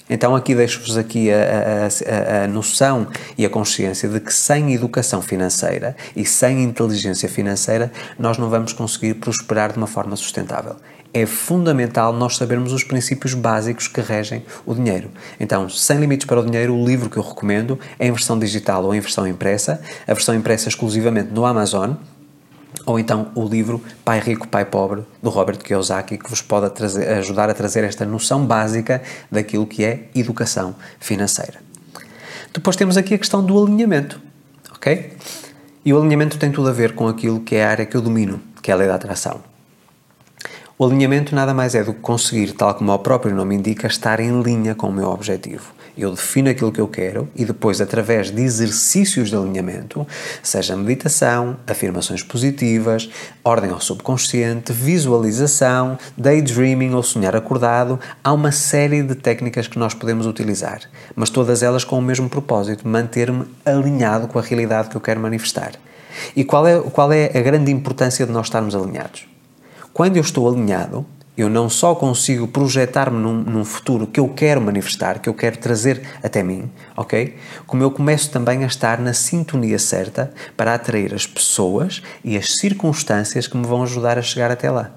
Então 0.07 0.35
aqui 0.35 0.53
deixo-vos 0.53 0.95
aqui 0.95 1.31
a, 1.31 1.87
a, 1.87 2.43
a, 2.43 2.47
noção 2.47 3.07
e 3.35 3.43
a 3.43 3.49
consciência 3.49 4.07
de 4.07 4.19
que 4.19 4.31
sem 4.31 4.75
educação 4.75 5.19
financeira 5.19 5.97
e 6.15 6.23
sem 6.23 6.63
inteligência 6.63 7.27
financeira 7.27 7.91
nós 8.19 8.37
não 8.37 8.47
vamos 8.47 8.73
conseguir 8.73 9.15
prosperar 9.15 9.71
de 9.71 9.79
uma 9.79 9.87
forma 9.87 10.15
sustentável 10.15 10.75
é 11.21 11.25
fundamental 11.25 12.13
nós 12.13 12.37
sabermos 12.37 12.71
os 12.73 12.83
princípios 12.83 13.33
básicos 13.33 13.87
que 13.87 14.01
regem 14.01 14.43
o 14.65 14.73
dinheiro. 14.73 15.09
Então, 15.39 15.67
Sem 15.69 15.99
Limites 15.99 16.25
para 16.25 16.39
o 16.39 16.45
Dinheiro, 16.45 16.75
o 16.75 16.85
livro 16.85 17.09
que 17.09 17.17
eu 17.17 17.23
recomendo 17.23 17.79
é 17.97 18.07
em 18.07 18.11
versão 18.11 18.37
digital 18.37 18.83
ou 18.83 18.93
em 18.93 18.99
versão 18.99 19.27
impressa, 19.27 19.81
a 20.07 20.13
versão 20.13 20.35
impressa 20.35 20.69
exclusivamente 20.69 21.31
no 21.31 21.45
Amazon, 21.45 21.93
ou 22.85 22.99
então 22.99 23.31
o 23.35 23.45
livro 23.45 23.81
Pai 24.05 24.19
Rico, 24.19 24.47
Pai 24.47 24.65
Pobre, 24.65 25.03
do 25.21 25.29
Robert 25.29 25.57
Kiyosaki, 25.57 26.17
que 26.17 26.29
vos 26.29 26.41
pode 26.41 26.69
trazer, 26.69 27.07
ajudar 27.09 27.49
a 27.49 27.53
trazer 27.53 27.83
esta 27.83 28.05
noção 28.05 28.45
básica 28.45 29.01
daquilo 29.31 29.65
que 29.65 29.83
é 29.83 30.09
educação 30.13 30.75
financeira. 30.99 31.59
Depois 32.53 32.75
temos 32.75 32.97
aqui 32.97 33.13
a 33.13 33.17
questão 33.17 33.43
do 33.43 33.61
alinhamento, 33.61 34.21
ok? 34.73 35.13
E 35.83 35.93
o 35.93 35.97
alinhamento 35.97 36.37
tem 36.37 36.51
tudo 36.51 36.69
a 36.69 36.73
ver 36.73 36.93
com 36.93 37.07
aquilo 37.07 37.39
que 37.39 37.55
é 37.55 37.65
a 37.65 37.69
área 37.69 37.85
que 37.85 37.95
eu 37.95 38.01
domino, 38.01 38.39
que 38.61 38.71
é 38.71 38.73
a 38.73 38.77
lei 38.77 38.87
da 38.87 38.95
atração. 38.95 39.56
O 40.79 40.85
alinhamento 40.85 41.33
nada 41.33 41.55
mais 41.55 41.73
é 41.73 41.83
do 41.83 41.91
que 41.91 42.01
conseguir, 42.01 42.51
tal 42.51 42.71
como 42.75 42.93
o 42.93 42.99
próprio 42.99 43.33
nome 43.33 43.55
indica, 43.55 43.87
estar 43.87 44.19
em 44.19 44.43
linha 44.43 44.75
com 44.75 44.89
o 44.89 44.93
meu 44.93 45.09
objetivo. 45.09 45.73
Eu 45.97 46.11
defino 46.11 46.51
aquilo 46.51 46.71
que 46.71 46.79
eu 46.79 46.87
quero 46.87 47.27
e 47.35 47.43
depois, 47.43 47.81
através 47.81 48.29
de 48.29 48.43
exercícios 48.43 49.29
de 49.29 49.35
alinhamento, 49.35 50.05
seja 50.43 50.77
meditação, 50.77 51.57
afirmações 51.65 52.21
positivas, 52.21 53.09
ordem 53.43 53.71
ao 53.71 53.81
subconsciente, 53.81 54.71
visualização, 54.71 55.97
daydreaming 56.15 56.93
ou 56.93 57.01
sonhar 57.01 57.35
acordado, 57.35 57.99
há 58.23 58.31
uma 58.31 58.51
série 58.51 59.01
de 59.01 59.15
técnicas 59.15 59.67
que 59.67 59.79
nós 59.79 59.95
podemos 59.95 60.27
utilizar, 60.27 60.81
mas 61.15 61.31
todas 61.31 61.63
elas 61.63 61.83
com 61.83 61.97
o 61.97 62.03
mesmo 62.03 62.29
propósito, 62.29 62.87
manter-me 62.87 63.45
alinhado 63.65 64.27
com 64.27 64.37
a 64.37 64.43
realidade 64.43 64.89
que 64.89 64.95
eu 64.95 65.01
quero 65.01 65.19
manifestar. 65.19 65.71
E 66.35 66.43
qual 66.43 66.67
é, 66.67 66.79
qual 66.79 67.11
é 67.11 67.35
a 67.35 67.41
grande 67.41 67.71
importância 67.71 68.27
de 68.27 68.31
nós 68.31 68.45
estarmos 68.45 68.75
alinhados? 68.75 69.36
Quando 69.97 70.15
eu 70.15 70.21
estou 70.21 70.47
alinhado, 70.47 71.03
eu 71.35 71.49
não 71.49 71.67
só 71.67 71.95
consigo 71.95 72.47
projetar-me 72.47 73.17
num, 73.17 73.33
num, 73.33 73.65
futuro 73.65 74.05
que 74.05 74.19
eu 74.19 74.29
quero 74.29 74.61
manifestar, 74.61 75.17
que 75.17 75.27
eu 75.27 75.33
quero 75.33 75.57
trazer 75.57 76.03
até 76.21 76.43
mim, 76.43 76.69
ok? 76.95 77.35
Como 77.65 77.81
eu 77.81 77.89
começo 77.89 78.29
também 78.29 78.63
a 78.63 78.67
estar 78.67 78.99
na 78.99 79.11
sintonia 79.11 79.79
certa 79.79 80.31
para 80.55 80.75
atrair 80.75 81.15
as 81.15 81.25
pessoas 81.25 82.03
e 82.23 82.37
as 82.37 82.57
circunstâncias 82.57 83.47
que 83.47 83.57
me 83.57 83.65
vão 83.65 83.81
ajudar 83.81 84.19
a 84.19 84.21
chegar 84.21 84.51
até 84.51 84.69
lá. 84.69 84.91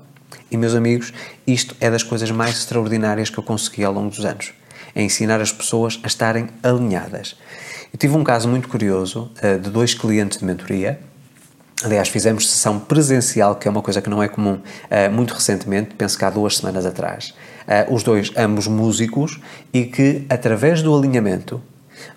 E, 0.51 0.57
meus 0.59 0.75
amigos, 0.75 1.15
isto 1.47 1.75
é 1.81 1.91
das 1.91 2.03
coisas 2.03 2.31
mais 2.31 2.59
extraordinárias 2.59 3.31
que 3.31 3.39
eu 3.39 3.43
consegui 3.43 3.83
ao 3.83 3.95
longo 3.95 4.11
dos 4.11 4.27
anos. 4.27 4.53
É 4.95 5.03
ensinar 5.03 5.41
as 5.41 5.51
pessoas 5.51 5.99
a 6.03 6.09
estarem 6.09 6.51
alinhadas. 6.63 7.39
Eu 7.91 7.99
tive 7.99 8.15
um 8.15 8.23
caso 8.23 8.51
muito 8.51 8.69
curioso 8.69 9.33
uh, 9.43 9.59
de 9.59 9.71
dois 9.71 9.95
clientes 9.95 10.37
de 10.37 10.45
mentoria 10.45 11.01
Aliás, 11.83 12.09
fizemos 12.09 12.51
sessão 12.51 12.79
presencial, 12.79 13.57
que 13.57 13.67
é 13.67 13.71
uma 13.71 13.81
coisa 13.81 14.03
que 14.03 14.11
não 14.11 14.23
é 14.23 14.29
comum, 14.29 14.55
uh, 14.55 15.11
muito 15.11 15.33
recentemente, 15.33 15.95
penso 15.95 16.19
que 16.19 16.25
há 16.25 16.31
duas 16.31 16.59
semanas 16.59 16.85
atrás. 16.85 17.35
Uh, 17.67 17.95
os 17.95 18.03
dois, 18.03 18.31
ambos 18.37 18.67
músicos, 18.67 19.41
e 19.73 19.85
que 19.85 20.27
através 20.29 20.83
do 20.83 20.95
alinhamento, 20.95 21.63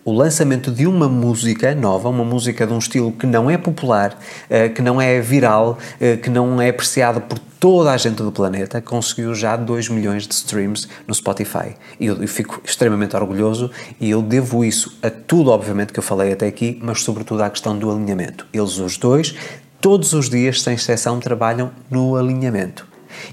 o 0.04 0.12
lançamento 0.12 0.72
de 0.72 0.86
uma 0.88 1.08
música 1.08 1.74
nova, 1.76 2.10
uma 2.10 2.24
música 2.24 2.68
de 2.68 2.74
um 2.74 2.80
estilo 2.80 3.12
que 3.12 3.26
não 3.26 3.50
é 3.50 3.58
popular, 3.58 4.18
uh, 4.50 4.74
que 4.74 4.82
não 4.82 5.02
é 5.02 5.20
viral, 5.22 5.78
que 6.22 6.30
não 6.30 6.62
é 6.62 6.70
apreciada 6.70 7.20
por 7.20 7.40
toda 7.64 7.92
a 7.92 7.98
gente 7.98 8.22
do 8.22 8.30
planeta, 8.30 8.82
conseguiu 8.82 9.34
já 9.34 9.56
2 9.56 9.88
milhões 9.88 10.28
de 10.28 10.34
streams 10.34 10.86
no 11.08 11.16
Spotify. 11.16 11.78
E 11.98 12.08
eu, 12.08 12.22
eu, 12.22 12.28
fico 12.28 12.62
extremamente 12.66 13.16
orgulhoso 13.16 13.72
e 14.02 14.10
eu 14.10 14.22
devo 14.22 14.66
isso 14.66 14.98
a 15.02 15.10
tudo, 15.10 15.50
obviamente, 15.50 15.94
que 15.94 16.00
eu 16.00 16.04
falei 16.04 16.34
até 16.34 16.46
aqui, 16.46 16.78
mas 16.84 17.02
sobretudo 17.02 17.42
à 17.42 17.50
questão 17.50 17.78
do 17.78 17.90
alinhamento. 17.90 18.46
Eles, 18.52 18.80
os 18.80 18.98
dois, 18.98 19.34
todos 19.80 20.12
os 20.12 20.30
dias, 20.30 20.62
sem 20.62 20.74
exceção, 20.74 21.22
trabalham 21.22 21.72
no 21.90 22.18
alinhamento. 22.18 22.86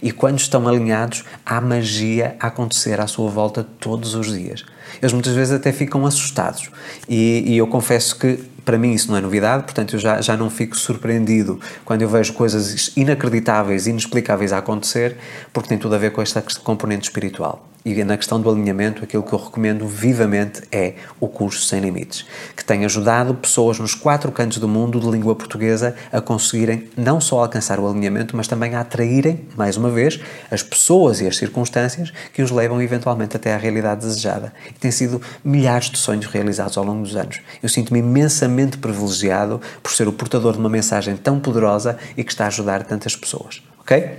E 0.03 0.13
quando 0.13 0.39
estão 0.39 0.69
alinhados, 0.69 1.25
há 1.45 1.61
magia 1.61 2.37
a 2.39 2.47
acontecer 2.47 3.01
à 3.01 3.07
sua 3.07 3.29
volta 3.31 3.67
todos 3.81 4.15
os 4.15 4.33
dias. 4.33 4.65
Eles 5.01 5.13
muitas 5.13 5.35
vezes 5.35 5.53
até 5.53 5.73
ficam 5.73 6.05
assustados. 6.07 6.71
E, 7.09 7.43
e 7.47 7.57
eu 7.57 7.67
confesso 7.67 8.19
que 8.19 8.39
para 8.71 8.79
mim 8.79 8.93
isso 8.93 9.11
não 9.11 9.19
é 9.19 9.21
novidade, 9.21 9.65
portanto 9.65 9.97
eu 9.97 9.99
já, 9.99 10.21
já 10.21 10.37
não 10.37 10.49
fico 10.49 10.77
surpreendido 10.77 11.59
quando 11.85 12.03
eu 12.03 12.09
vejo 12.09 12.33
coisas 12.35 12.93
inacreditáveis, 12.97 13.89
inexplicáveis 13.89 14.53
a 14.53 14.59
acontecer, 14.59 15.17
porque 15.53 15.69
tem 15.69 15.77
tudo 15.77 15.97
a 15.97 15.99
ver 15.99 16.13
com 16.13 16.23
esta 16.23 16.41
componente 16.63 17.09
espiritual. 17.09 17.67
E 17.83 18.05
na 18.05 18.19
questão 18.19 18.39
do 18.39 18.51
alinhamento, 18.51 19.03
aquilo 19.03 19.23
que 19.23 19.33
eu 19.33 19.39
recomendo 19.39 19.87
vivamente 19.87 20.61
é 20.71 20.97
o 21.19 21.27
curso 21.27 21.65
Sem 21.65 21.81
Limites, 21.81 22.27
que 22.55 22.63
tem 22.63 22.85
ajudado 22.85 23.35
pessoas 23.35 23.79
nos 23.79 23.95
quatro 23.95 24.31
cantos 24.31 24.59
do 24.59 24.69
mundo 24.69 25.01
de 25.01 25.09
língua 25.09 25.35
portuguesa 25.35 25.95
a 26.13 26.21
conseguirem 26.21 26.91
não 26.95 27.23
só 27.23 27.41
alcançar 27.41 27.81
o 27.81 27.89
alinhamento, 27.89 28.37
mas 28.37 28.47
também 28.47 28.75
a 28.75 28.81
atraírem, 28.81 29.47
mais 29.57 29.79
uma 29.79 29.89
vez, 29.89 30.21
as 30.51 30.63
pessoas 30.63 31.23
e 31.23 31.27
as 31.27 31.39
circunstâncias 31.39 32.13
que 32.35 32.43
os 32.43 32.51
levam 32.51 32.83
eventualmente 32.83 33.35
até 33.35 33.55
à 33.55 33.57
realidade 33.57 34.03
desejada. 34.03 34.53
E 34.69 34.75
tem 34.75 34.91
sido 34.91 35.23
milhares 35.43 35.89
de 35.89 35.97
sonhos 35.97 36.27
realizados 36.27 36.77
ao 36.77 36.85
longo 36.85 37.03
dos 37.03 37.17
anos. 37.17 37.41
Eu 37.63 37.69
sinto-me 37.71 38.01
imensamente 38.01 38.60
privilegiado 38.79 39.61
por 39.83 39.93
ser 39.93 40.09
o 40.09 40.13
portador 40.13 40.55
de 40.55 40.59
uma 40.59 40.69
mensagem 40.69 41.17
tão 41.17 41.41
poderosa 41.41 41.99
e 42.17 42.25
que 42.25 42.31
está 42.31 42.45
a 42.45 42.49
ajudar 42.49 42.85
tantas 42.85 43.17
pessoas. 43.17 43.63
Ok? 43.81 44.19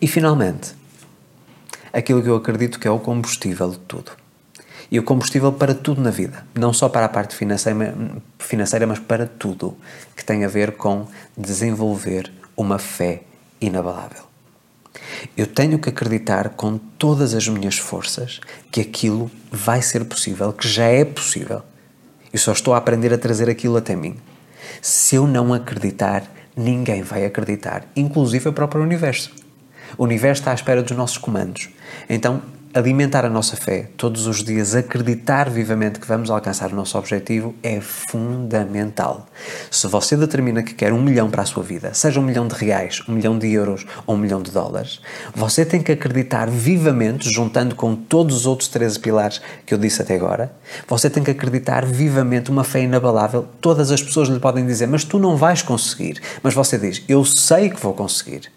E 0.00 0.06
finalmente, 0.06 0.74
aquilo 1.92 2.22
que 2.22 2.28
eu 2.28 2.36
acredito 2.36 2.78
que 2.78 2.86
é 2.86 2.90
o 2.90 2.98
combustível 2.98 3.70
de 3.70 3.78
tudo. 3.78 4.12
E 4.90 4.98
o 4.98 5.02
combustível 5.02 5.52
para 5.52 5.74
tudo 5.74 6.00
na 6.00 6.10
vida, 6.10 6.46
não 6.54 6.72
só 6.72 6.88
para 6.88 7.06
a 7.06 7.08
parte 7.08 7.34
financeira, 7.34 8.86
mas 8.86 8.98
para 9.00 9.26
tudo 9.26 9.76
que 10.14 10.24
tem 10.24 10.44
a 10.44 10.48
ver 10.48 10.72
com 10.72 11.08
desenvolver 11.36 12.30
uma 12.56 12.78
fé 12.78 13.22
inabalável. 13.60 14.22
Eu 15.36 15.46
tenho 15.46 15.78
que 15.78 15.88
acreditar 15.88 16.50
com 16.50 16.78
todas 16.78 17.34
as 17.34 17.48
minhas 17.48 17.76
forças 17.78 18.40
que 18.70 18.80
aquilo 18.80 19.30
vai 19.50 19.82
ser 19.82 20.04
possível, 20.04 20.52
que 20.52 20.68
já 20.68 20.84
é 20.84 21.04
possível. 21.04 21.62
Eu 22.36 22.40
só 22.40 22.52
estou 22.52 22.74
a 22.74 22.76
aprender 22.76 23.14
a 23.14 23.16
trazer 23.16 23.48
aquilo 23.48 23.78
até 23.78 23.96
mim. 23.96 24.14
Se 24.82 25.16
eu 25.16 25.26
não 25.26 25.54
acreditar, 25.54 26.22
ninguém 26.54 27.00
vai 27.00 27.24
acreditar, 27.24 27.86
inclusive 27.96 28.50
o 28.50 28.52
próprio 28.52 28.82
universo. 28.82 29.32
O 29.96 30.04
universo 30.04 30.42
está 30.42 30.50
à 30.50 30.54
espera 30.54 30.82
dos 30.82 30.94
nossos 30.94 31.16
comandos. 31.16 31.70
Então, 32.10 32.42
alimentar 32.76 33.24
a 33.24 33.30
nossa 33.30 33.56
fé 33.56 33.88
todos 33.96 34.26
os 34.26 34.44
dias, 34.44 34.74
acreditar 34.74 35.48
vivamente 35.48 35.98
que 35.98 36.06
vamos 36.06 36.28
alcançar 36.28 36.70
o 36.70 36.76
nosso 36.76 36.98
objetivo 36.98 37.54
é 37.62 37.80
fundamental. 37.80 39.26
Se 39.70 39.86
você 39.86 40.14
determina 40.14 40.62
que 40.62 40.74
quer 40.74 40.92
um 40.92 41.00
milhão 41.00 41.30
para 41.30 41.42
a 41.42 41.46
sua 41.46 41.62
vida, 41.62 41.94
seja 41.94 42.20
um 42.20 42.22
milhão 42.22 42.46
de 42.46 42.54
reais, 42.54 43.02
um 43.08 43.12
milhão 43.12 43.38
de 43.38 43.50
euros 43.50 43.86
ou 44.06 44.14
um 44.14 44.18
milhão 44.18 44.42
de 44.42 44.50
dólares, 44.50 45.00
você 45.34 45.64
tem 45.64 45.82
que 45.82 45.90
acreditar 45.90 46.50
vivamente, 46.50 47.32
juntando 47.32 47.74
com 47.74 47.96
todos 47.96 48.36
os 48.36 48.46
outros 48.46 48.68
13 48.68 49.00
pilares 49.00 49.40
que 49.64 49.72
eu 49.72 49.78
disse 49.78 50.02
até 50.02 50.14
agora, 50.14 50.52
você 50.86 51.08
tem 51.08 51.24
que 51.24 51.30
acreditar 51.30 51.86
vivamente, 51.86 52.50
uma 52.50 52.62
fé 52.62 52.82
inabalável. 52.82 53.46
Todas 53.58 53.90
as 53.90 54.02
pessoas 54.02 54.28
lhe 54.28 54.38
podem 54.38 54.66
dizer, 54.66 54.86
mas 54.86 55.02
tu 55.02 55.18
não 55.18 55.34
vais 55.34 55.62
conseguir. 55.62 56.20
Mas 56.42 56.52
você 56.52 56.76
diz, 56.76 57.02
eu 57.08 57.24
sei 57.24 57.70
que 57.70 57.80
vou 57.80 57.94
conseguir. 57.94 58.55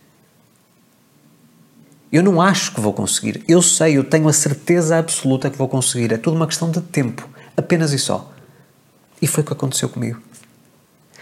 Eu 2.12 2.24
não 2.24 2.42
acho 2.42 2.74
que 2.74 2.82
vou 2.82 2.92
conseguir. 2.92 3.44
Eu 3.48 3.62
sei, 3.62 3.98
eu 3.98 4.04
tenho 4.04 4.28
a 4.28 4.34
certeza 4.34 4.98
absoluta 4.98 5.50
que 5.50 5.58
vou 5.58 5.68
conseguir. 5.68 6.12
É 6.12 6.18
tudo 6.18 6.36
uma 6.36 6.48
questão 6.48 6.72
de 6.72 6.82
tempo. 6.82 7.30
Apenas 7.56 7.94
e 7.94 8.00
só. 8.00 8.32
E 9.22 9.28
foi 9.28 9.44
o 9.44 9.46
que 9.46 9.54
aconteceu 9.54 9.88
comigo. 9.88 10.20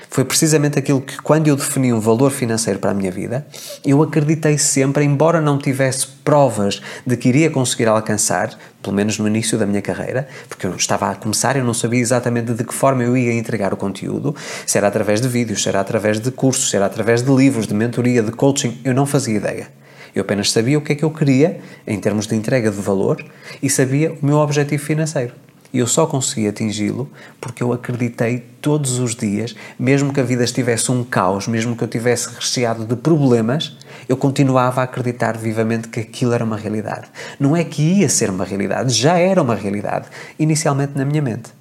Foi 0.09 0.23
precisamente 0.23 0.79
aquilo 0.79 1.01
que, 1.01 1.21
quando 1.21 1.47
eu 1.47 1.55
defini 1.55 1.91
um 1.91 1.99
valor 1.99 2.31
financeiro 2.31 2.79
para 2.79 2.91
a 2.91 2.93
minha 2.93 3.11
vida, 3.11 3.45
eu 3.85 4.01
acreditei 4.01 4.57
sempre, 4.57 5.03
embora 5.03 5.41
não 5.41 5.57
tivesse 5.57 6.07
provas 6.23 6.81
de 7.05 7.17
que 7.17 7.27
iria 7.27 7.49
conseguir 7.49 7.87
alcançar, 7.87 8.57
pelo 8.81 8.95
menos 8.95 9.19
no 9.19 9.27
início 9.27 9.57
da 9.57 9.65
minha 9.65 9.81
carreira, 9.81 10.27
porque 10.47 10.65
eu 10.65 10.75
estava 10.75 11.11
a 11.11 11.15
começar, 11.15 11.57
eu 11.57 11.63
não 11.63 11.73
sabia 11.73 11.99
exatamente 11.99 12.53
de 12.53 12.63
que 12.63 12.73
forma 12.73 13.03
eu 13.03 13.17
ia 13.17 13.33
entregar 13.33 13.73
o 13.73 13.77
conteúdo, 13.77 14.33
se 14.65 14.77
era 14.77 14.87
através 14.87 15.19
de 15.19 15.27
vídeos, 15.27 15.61
se 15.61 15.69
era 15.69 15.81
através 15.81 16.19
de 16.19 16.31
cursos, 16.31 16.69
se 16.69 16.77
era 16.77 16.85
através 16.85 17.21
de 17.21 17.31
livros, 17.31 17.67
de 17.67 17.73
mentoria, 17.73 18.23
de 18.23 18.31
coaching, 18.31 18.79
eu 18.85 18.93
não 18.93 19.05
fazia 19.05 19.35
ideia. 19.35 19.67
Eu 20.17 20.21
apenas 20.21 20.49
sabia 20.49 20.79
o 20.79 20.81
que 20.81 20.93
é 20.93 20.95
que 20.95 21.05
eu 21.05 21.11
queria 21.11 21.59
em 21.85 21.99
termos 21.99 22.25
de 22.25 22.35
entrega 22.35 22.71
de 22.71 22.81
valor 22.81 23.23
e 23.61 23.69
sabia 23.69 24.13
o 24.13 24.25
meu 24.25 24.37
objetivo 24.37 24.83
financeiro. 24.83 25.31
E 25.71 25.77
eu 25.77 25.85
só 25.85 26.07
consegui 26.07 26.47
atingi-lo 26.47 27.07
porque 27.39 27.61
eu 27.61 27.71
acreditei 27.71 28.43
todos 28.59 28.97
os 28.97 29.15
dias, 29.15 29.55
mesmo 29.77 30.11
que 30.11 30.19
a 30.19 30.23
vida 30.23 30.43
estivesse 30.43 30.91
um 30.91 31.03
caos, 31.03 31.47
mesmo 31.47 31.75
que 31.75 31.83
eu 31.83 31.87
tivesse 31.87 32.33
recheado 32.33 32.83
de 32.83 32.95
problemas, 32.95 33.77
eu 34.09 34.17
continuava 34.17 34.81
a 34.81 34.85
acreditar 34.85 35.37
vivamente 35.37 35.87
que 35.87 35.99
aquilo 35.99 36.33
era 36.33 36.43
uma 36.43 36.57
realidade. 36.57 37.05
Não 37.39 37.55
é 37.55 37.63
que 37.63 37.83
ia 37.83 38.09
ser 38.09 38.31
uma 38.31 38.43
realidade, 38.43 38.91
já 38.95 39.19
era 39.19 39.39
uma 39.39 39.53
realidade, 39.53 40.07
inicialmente 40.39 40.93
na 40.95 41.05
minha 41.05 41.21
mente. 41.21 41.56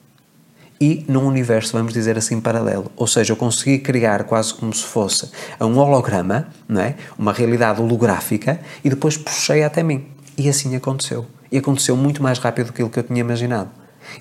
E 0.80 1.04
num 1.08 1.26
universo, 1.26 1.72
vamos 1.72 1.92
dizer 1.92 2.18
assim, 2.18 2.40
paralelo. 2.40 2.90
Ou 2.96 3.06
seja, 3.06 3.32
eu 3.32 3.36
consegui 3.36 3.78
criar 3.78 4.24
quase 4.24 4.52
como 4.52 4.72
se 4.74 4.84
fosse 4.84 5.30
um 5.60 5.78
holograma, 5.78 6.48
não 6.68 6.80
é? 6.80 6.96
uma 7.18 7.32
realidade 7.32 7.80
holográfica, 7.80 8.60
e 8.84 8.90
depois 8.90 9.16
puxei 9.16 9.62
até 9.62 9.82
mim. 9.82 10.06
E 10.36 10.48
assim 10.48 10.76
aconteceu. 10.76 11.26
E 11.50 11.56
aconteceu 11.56 11.96
muito 11.96 12.22
mais 12.22 12.38
rápido 12.38 12.66
do 12.66 12.72
que 12.72 12.82
eu 12.82 13.02
tinha 13.02 13.20
imaginado. 13.20 13.70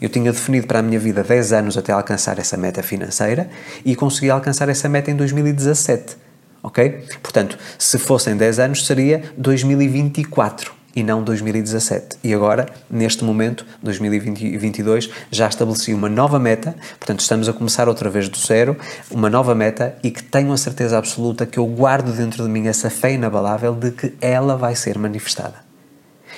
Eu 0.01 0.09
tinha 0.09 0.31
definido 0.31 0.65
para 0.65 0.79
a 0.79 0.81
minha 0.81 0.99
vida 0.99 1.23
10 1.23 1.53
anos 1.53 1.77
até 1.77 1.91
alcançar 1.91 2.39
essa 2.39 2.57
meta 2.57 2.81
financeira 2.81 3.49
e 3.83 3.95
consegui 3.95 4.29
alcançar 4.29 4.69
essa 4.69 4.89
meta 4.89 5.11
em 5.11 5.15
2017. 5.15 6.17
Ok? 6.63 7.03
Portanto, 7.21 7.57
se 7.77 7.99
fossem 7.99 8.35
10 8.35 8.59
anos, 8.59 8.85
seria 8.85 9.23
2024 9.37 10.73
e 10.95 11.03
não 11.03 11.23
2017. 11.23 12.17
E 12.23 12.33
agora, 12.33 12.67
neste 12.89 13.23
momento, 13.23 13.65
2022, 13.83 15.09
já 15.29 15.47
estabeleci 15.47 15.93
uma 15.93 16.09
nova 16.09 16.39
meta, 16.39 16.75
portanto, 16.99 17.19
estamos 17.19 17.49
a 17.49 17.53
começar 17.53 17.87
outra 17.87 18.09
vez 18.09 18.29
do 18.29 18.37
zero, 18.37 18.77
uma 19.11 19.29
nova 19.29 19.53
meta 19.53 19.95
e 20.03 20.09
que 20.09 20.23
tenho 20.23 20.51
a 20.51 20.57
certeza 20.57 20.97
absoluta 20.97 21.45
que 21.45 21.59
eu 21.59 21.65
guardo 21.65 22.15
dentro 22.15 22.43
de 22.43 22.49
mim 22.49 22.67
essa 22.67 22.89
fé 22.89 23.13
inabalável 23.13 23.73
de 23.73 23.91
que 23.91 24.13
ela 24.21 24.55
vai 24.55 24.75
ser 24.75 24.97
manifestada. 24.97 25.65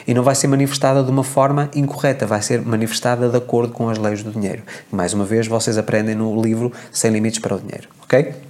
E 0.07 0.13
não 0.13 0.23
vai 0.23 0.35
ser 0.35 0.47
manifestada 0.47 1.03
de 1.03 1.09
uma 1.09 1.23
forma 1.23 1.69
incorreta, 1.75 2.25
vai 2.25 2.41
ser 2.41 2.61
manifestada 2.61 3.29
de 3.29 3.37
acordo 3.37 3.73
com 3.73 3.89
as 3.89 3.97
leis 3.97 4.23
do 4.23 4.31
dinheiro. 4.31 4.63
Mais 4.91 5.13
uma 5.13 5.25
vez, 5.25 5.47
vocês 5.47 5.77
aprendem 5.77 6.15
no 6.15 6.41
livro 6.41 6.71
Sem 6.91 7.11
Limites 7.11 7.39
para 7.39 7.55
o 7.55 7.59
Dinheiro, 7.59 7.89
ok? 8.03 8.46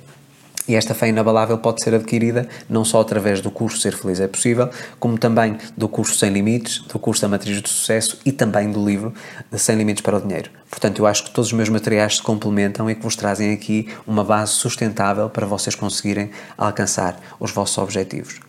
E 0.68 0.76
esta 0.76 0.94
fé 0.94 1.08
inabalável 1.08 1.58
pode 1.58 1.82
ser 1.82 1.96
adquirida 1.96 2.48
não 2.70 2.84
só 2.84 3.00
através 3.00 3.40
do 3.40 3.50
curso 3.50 3.80
Ser 3.80 3.96
Feliz 3.96 4.20
é 4.20 4.28
Possível, 4.28 4.70
como 5.00 5.18
também 5.18 5.58
do 5.78 5.88
curso 5.88 6.16
Sem 6.16 6.30
Limites, 6.30 6.80
do 6.80 7.00
curso 7.00 7.22
da 7.22 7.30
Matriz 7.30 7.62
do 7.62 7.70
Sucesso 7.70 8.20
e 8.26 8.32
também 8.32 8.70
do 8.70 8.86
livro 8.86 9.14
Sem 9.54 9.78
Limites 9.78 10.02
para 10.02 10.18
o 10.18 10.22
Dinheiro. 10.22 10.50
Portanto, 10.70 11.00
eu 11.00 11.08
acho 11.08 11.24
que 11.24 11.32
todos 11.32 11.48
os 11.48 11.54
meus 11.54 11.70
materiais 11.70 12.18
se 12.18 12.22
complementam 12.22 12.90
e 12.90 12.96
que 12.96 13.02
vos 13.02 13.16
trazem 13.16 13.54
aqui 13.54 13.88
uma 14.06 14.24
base 14.24 14.52
sustentável 14.52 15.30
para 15.30 15.46
vocês 15.46 15.74
conseguirem 15.74 16.32
alcançar 16.58 17.18
os 17.40 17.52
vossos 17.52 17.78
objetivos. 17.78 18.40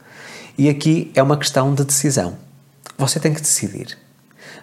E 0.56 0.68
aqui 0.68 1.12
é 1.14 1.22
uma 1.22 1.36
questão 1.36 1.72
de 1.72 1.84
decisão. 1.84 2.36
Você 2.96 3.20
tem 3.20 3.32
que 3.32 3.40
decidir. 3.40 3.96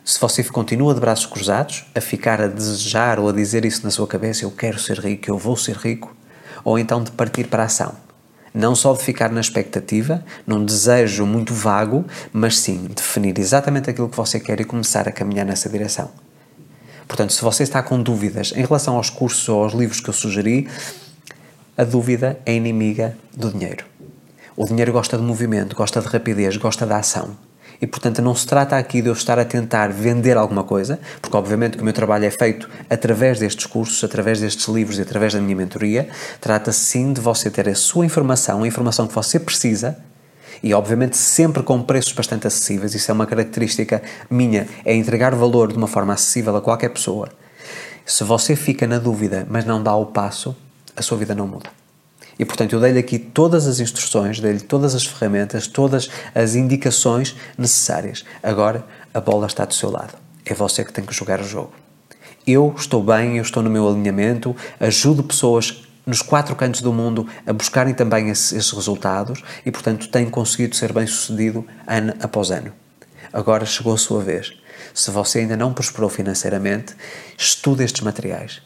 Se 0.04 0.20
você 0.20 0.44
continua 0.44 0.94
de 0.94 1.00
braços 1.00 1.26
cruzados, 1.26 1.86
a 1.96 2.02
ficar 2.02 2.41
a 2.41 2.48
desejar 2.48 3.18
ou 3.18 3.30
a 3.30 3.32
dizer 3.32 3.63
isso 3.63 3.84
na 3.84 3.89
sua 3.89 4.06
cabeça, 4.06 4.44
eu 4.44 4.52
quero 4.52 4.78
ser 4.78 5.00
rico, 5.00 5.30
eu 5.30 5.38
vou 5.38 5.56
ser 5.56 5.78
rico, 5.78 6.13
ou 6.65 6.78
então 6.78 7.01
de 7.01 7.12
partir 7.12 7.47
para 7.47 7.63
a 7.63 7.67
ação. 7.67 7.93
Não 8.54 8.73
só 8.73 8.93
de 8.93 9.04
ficar 9.04 9.32
na 9.32 9.41
expectativa, 9.41 10.23
num 10.47 10.65
desejo 10.65 11.25
muito 11.25 11.54
vago, 11.54 12.04
mas 12.34 12.58
sim 12.58 12.88
definir 12.93 13.38
exatamente 13.38 13.89
aquilo 13.89 14.10
que 14.10 14.17
você 14.17 14.39
quer 14.39 14.60
e 14.60 14.65
começar 14.65 15.08
a 15.08 15.12
caminhar 15.12 15.45
nessa 15.45 15.69
direção. 15.69 16.10
Portanto, 17.08 17.34
se 17.34 17.41
você 17.41 17.63
está 17.63 17.84
com 17.84 18.01
dúvidas 18.01 18.51
em 18.56 18.65
relação 18.65 18.95
aos 18.95 19.10
cursos 19.10 19.47
ou 19.47 19.63
aos 19.63 19.73
livros 19.73 19.99
que 19.99 20.10
eu 20.10 20.13
sugeri, 20.13 20.67
a 21.78 21.84
dúvida 21.84 22.39
é 22.45 22.54
inimiga 22.54 23.15
do 23.36 23.51
dinheiro. 23.51 23.86
O 24.56 24.65
dinheiro 24.65 24.93
gosta 24.93 25.17
de 25.17 25.23
movimento, 25.23 25.75
gosta 25.75 26.01
de 26.01 26.08
rapidez, 26.08 26.56
gosta 26.56 26.86
da 26.86 26.97
ação. 26.97 27.36
E, 27.81 27.88
portanto, 27.88 28.21
não 28.21 28.33
se 28.33 28.45
trata 28.45 28.77
aqui 28.77 29.01
de 29.01 29.09
eu 29.09 29.13
estar 29.13 29.38
a 29.38 29.45
tentar 29.45 29.91
vender 29.91 30.38
alguma 30.38 30.63
coisa, 30.63 30.99
porque, 31.21 31.35
obviamente, 31.35 31.77
o 31.77 31.83
meu 31.83 31.93
trabalho 31.93 32.25
é 32.25 32.31
feito 32.31 32.69
através 32.89 33.39
destes 33.39 33.65
cursos, 33.65 34.03
através 34.03 34.39
destes 34.39 34.67
livros 34.67 34.97
e 34.97 35.01
através 35.01 35.33
da 35.33 35.41
minha 35.41 35.55
mentoria. 35.55 36.07
Trata-se 36.39 36.79
sim 36.79 37.13
de 37.13 37.21
você 37.21 37.49
ter 37.49 37.67
a 37.67 37.75
sua 37.75 38.05
informação, 38.05 38.63
a 38.63 38.67
informação 38.67 39.07
que 39.07 39.13
você 39.13 39.39
precisa, 39.39 39.97
e, 40.63 40.73
obviamente, 40.73 41.17
sempre 41.17 41.61
com 41.61 41.81
preços 41.81 42.13
bastante 42.13 42.47
acessíveis. 42.47 42.95
Isso 42.95 43.11
é 43.11 43.13
uma 43.13 43.25
característica 43.25 44.01
minha, 44.29 44.67
é 44.83 44.95
entregar 44.95 45.35
valor 45.35 45.71
de 45.71 45.77
uma 45.77 45.88
forma 45.88 46.13
acessível 46.13 46.55
a 46.55 46.61
qualquer 46.61 46.89
pessoa. 46.89 47.29
Se 48.05 48.23
você 48.23 48.55
fica 48.55 48.88
na 48.88 48.99
dúvida, 48.99 49.45
mas 49.49 49.65
não 49.65 49.81
dá 49.81 49.95
o 49.95 50.07
passo, 50.07 50.55
a 50.95 51.01
sua 51.01 51.17
vida 51.17 51.35
não 51.35 51.47
muda. 51.47 51.85
E 52.38 52.45
portanto 52.45 52.74
eu 52.74 52.80
dei-lhe 52.80 53.00
aqui 53.00 53.17
todas 53.17 53.67
as 53.67 53.80
instruções, 53.80 54.39
dei-lhe 54.39 54.60
todas 54.60 54.93
as 54.93 55.06
ferramentas, 55.06 55.67
todas 55.67 56.10
as 56.34 56.56
indicações 56.56 57.36
necessárias. 57.58 58.26
Agora 58.43 58.86
a 59.13 59.21
bola 59.21 59.48
está 59.48 59.65
do 59.65 59.74
seu 59.74 59.89
lado. 59.89 60.13
É 60.45 60.54
você 60.54 60.84
que 60.84 60.93
tem 60.93 61.06
que 61.06 61.13
jogar 61.13 61.39
o 61.39 61.43
jogo. 61.43 61.74
Eu 62.45 62.76
estou 62.78 63.02
bem, 63.02 63.38
eu 63.38 63.41
estou 63.41 63.63
no 63.63 63.69
meu 63.69 63.88
alinhamento, 63.88 64.56
ajudo 64.80 65.24
pessoas 65.24 65.84
nos 66.06 66.21
quatro 66.21 66.56
cantos 66.56 66.82
do 66.82 66.93
mundo 66.93 67.28
a 67.48 67.52
buscarem 67.52 67.93
também 67.93 68.30
esses, 68.30 68.69
resultados 68.71 69.41
e, 69.65 69.71
portanto, 69.71 70.08
tenho 70.10 70.30
conseguido 70.30 70.76
ser 70.76 70.93
bem 70.93 71.08
sucedido 71.08 71.65
ano 71.88 72.13
após 72.21 72.52
ano. 72.52 72.71
Agora 73.34 73.65
chegou 73.65 73.95
a 73.95 73.98
sua 73.98 74.21
vez. 74.21 74.54
Se 74.93 75.10
você 75.10 75.39
ainda 75.39 75.58
não 75.58 75.74
prosperou 75.74 76.10
financeiramente, 76.10 76.95
estude 77.38 77.84
estes 77.84 78.02
materiais 78.02 78.62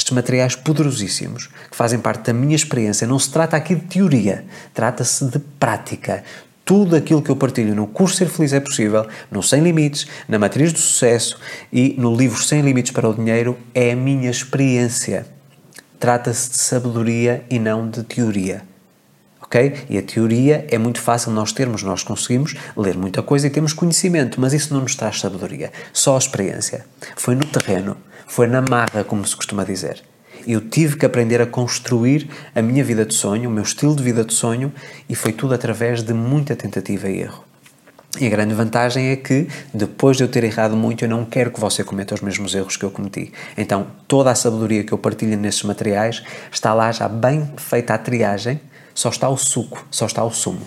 estes 0.00 0.12
materiais 0.12 0.56
poderosíssimos 0.56 1.48
que 1.70 1.76
fazem 1.76 1.98
parte 1.98 2.24
da 2.26 2.32
minha 2.32 2.56
experiência. 2.56 3.06
Não 3.06 3.18
se 3.18 3.30
trata 3.30 3.56
aqui 3.56 3.74
de 3.74 3.82
teoria, 3.82 4.44
trata-se 4.74 5.26
de 5.26 5.38
prática. 5.38 6.24
Tudo 6.64 6.96
aquilo 6.96 7.20
que 7.20 7.30
eu 7.30 7.36
partilho 7.36 7.74
no 7.74 7.86
curso 7.86 8.16
Ser 8.16 8.28
Feliz 8.28 8.52
é 8.52 8.60
Possível, 8.60 9.06
no 9.30 9.42
Sem 9.42 9.62
Limites, 9.62 10.06
na 10.28 10.38
Matriz 10.38 10.72
do 10.72 10.78
Sucesso 10.78 11.38
e 11.72 11.94
no 11.98 12.14
livro 12.16 12.42
Sem 12.42 12.62
Limites 12.62 12.92
para 12.92 13.08
o 13.08 13.14
Dinheiro 13.14 13.58
é 13.74 13.92
a 13.92 13.96
minha 13.96 14.30
experiência. 14.30 15.26
Trata-se 15.98 16.50
de 16.50 16.56
sabedoria 16.56 17.44
e 17.50 17.58
não 17.58 17.88
de 17.88 18.02
teoria. 18.02 18.62
Ok? 19.42 19.84
E 19.90 19.98
a 19.98 20.02
teoria 20.02 20.64
é 20.70 20.78
muito 20.78 21.00
fácil 21.00 21.32
nós 21.32 21.52
termos, 21.52 21.82
nós 21.82 22.04
conseguimos 22.04 22.54
ler 22.76 22.96
muita 22.96 23.20
coisa 23.20 23.48
e 23.48 23.50
temos 23.50 23.72
conhecimento, 23.72 24.40
mas 24.40 24.52
isso 24.52 24.72
não 24.72 24.80
nos 24.80 24.94
traz 24.94 25.20
sabedoria, 25.20 25.72
só 25.92 26.14
a 26.14 26.18
experiência. 26.18 26.86
Foi 27.16 27.34
no 27.34 27.44
terreno, 27.44 27.96
foi 28.30 28.46
na 28.46 28.62
marra, 28.62 29.02
como 29.02 29.26
se 29.26 29.34
costuma 29.34 29.64
dizer. 29.64 30.04
Eu 30.46 30.60
tive 30.60 30.96
que 30.96 31.04
aprender 31.04 31.42
a 31.42 31.46
construir 31.46 32.30
a 32.54 32.62
minha 32.62 32.84
vida 32.84 33.04
de 33.04 33.12
sonho, 33.12 33.50
o 33.50 33.52
meu 33.52 33.64
estilo 33.64 33.96
de 33.96 34.04
vida 34.04 34.24
de 34.24 34.32
sonho, 34.32 34.72
e 35.08 35.16
foi 35.16 35.32
tudo 35.32 35.52
através 35.52 36.00
de 36.04 36.14
muita 36.14 36.54
tentativa 36.54 37.08
e 37.08 37.22
erro. 37.22 37.44
E 38.20 38.26
a 38.28 38.30
grande 38.30 38.54
vantagem 38.54 39.08
é 39.08 39.16
que, 39.16 39.48
depois 39.74 40.16
de 40.16 40.22
eu 40.22 40.28
ter 40.28 40.44
errado 40.44 40.76
muito, 40.76 41.04
eu 41.04 41.08
não 41.08 41.24
quero 41.24 41.50
que 41.50 41.58
você 41.58 41.82
cometa 41.82 42.14
os 42.14 42.20
mesmos 42.20 42.54
erros 42.54 42.76
que 42.76 42.84
eu 42.84 42.90
cometi. 42.92 43.32
Então, 43.58 43.88
toda 44.06 44.30
a 44.30 44.34
sabedoria 44.36 44.84
que 44.84 44.92
eu 44.92 44.98
partilho 44.98 45.36
nesses 45.36 45.64
materiais 45.64 46.22
está 46.52 46.72
lá 46.72 46.92
já 46.92 47.08
bem 47.08 47.52
feita 47.56 47.94
a 47.94 47.98
triagem, 47.98 48.60
só 48.94 49.08
está 49.08 49.28
o 49.28 49.36
suco, 49.36 49.84
só 49.90 50.06
está 50.06 50.22
o 50.22 50.30
sumo. 50.30 50.62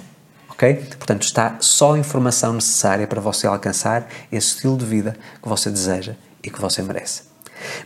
Ok? 0.50 0.74
Portanto, 0.98 1.24
está 1.24 1.56
só 1.62 1.94
a 1.94 1.98
informação 1.98 2.52
necessária 2.52 3.08
para 3.08 3.22
você 3.22 3.48
alcançar 3.48 4.06
esse 4.30 4.56
estilo 4.56 4.78
de 4.78 4.86
vida 4.86 5.16
que 5.42 5.48
você 5.48 5.70
deseja 5.70 6.16
e 6.44 6.50
que 6.50 6.60
você 6.60 6.82
merece. 6.82 7.33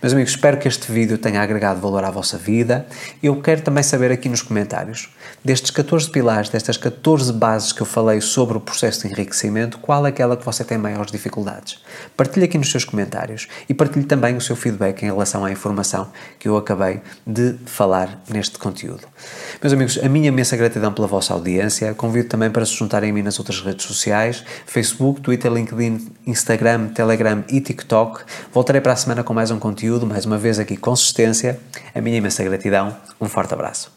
Meus 0.01 0.13
amigos, 0.13 0.31
espero 0.31 0.57
que 0.57 0.67
este 0.67 0.91
vídeo 0.91 1.17
tenha 1.17 1.41
agregado 1.41 1.79
valor 1.79 2.03
à 2.03 2.11
vossa 2.11 2.37
vida. 2.37 2.85
Eu 3.21 3.41
quero 3.41 3.61
também 3.61 3.83
saber 3.83 4.11
aqui 4.11 4.29
nos 4.29 4.41
comentários, 4.41 5.09
destes 5.43 5.71
14 5.71 6.09
pilares, 6.09 6.49
destas 6.49 6.77
14 6.77 7.31
bases 7.33 7.71
que 7.71 7.81
eu 7.81 7.85
falei 7.85 8.21
sobre 8.21 8.57
o 8.57 8.61
processo 8.61 9.01
de 9.01 9.13
enriquecimento, 9.13 9.79
qual 9.79 10.05
é 10.05 10.09
aquela 10.09 10.35
que 10.35 10.45
você 10.45 10.63
tem 10.63 10.77
maiores 10.77 11.11
dificuldades? 11.11 11.81
Partilhe 12.15 12.45
aqui 12.45 12.57
nos 12.57 12.71
seus 12.71 12.85
comentários 12.85 13.47
e 13.67 13.73
partilhe 13.73 14.05
também 14.05 14.35
o 14.35 14.41
seu 14.41 14.55
feedback 14.55 15.03
em 15.03 15.05
relação 15.05 15.45
à 15.45 15.51
informação 15.51 16.11
que 16.39 16.47
eu 16.47 16.57
acabei 16.57 17.01
de 17.25 17.55
falar 17.65 18.21
neste 18.29 18.57
conteúdo. 18.57 19.07
Meus 19.61 19.73
amigos, 19.73 19.99
a 20.03 20.09
minha 20.09 20.27
imensa 20.27 20.55
gratidão 20.55 20.93
pela 20.93 21.07
vossa 21.07 21.33
audiência. 21.33 21.93
Convido 21.93 22.29
também 22.29 22.49
para 22.49 22.65
se 22.65 22.73
juntarem 22.73 23.11
a 23.11 23.13
mim 23.13 23.21
nas 23.21 23.39
outras 23.39 23.61
redes 23.61 23.85
sociais: 23.85 24.43
Facebook, 24.65 25.21
Twitter, 25.21 25.51
LinkedIn, 25.51 26.11
Instagram, 26.25 26.89
Telegram 26.89 27.43
e 27.49 27.61
TikTok. 27.61 28.21
Voltarei 28.53 28.81
para 28.81 28.93
a 28.93 28.95
semana 28.95 29.23
com 29.23 29.33
mais 29.33 29.51
um 29.51 29.59
conteúdo, 29.67 30.07
mais 30.07 30.25
uma 30.25 30.37
vez 30.37 30.59
aqui 30.59 30.77
consistência. 30.77 31.59
A 31.93 31.99
minha 31.99 32.17
imensa 32.17 32.41
gratidão. 32.43 32.95
Um 33.19 33.27
forte 33.27 33.53
abraço. 33.53 33.96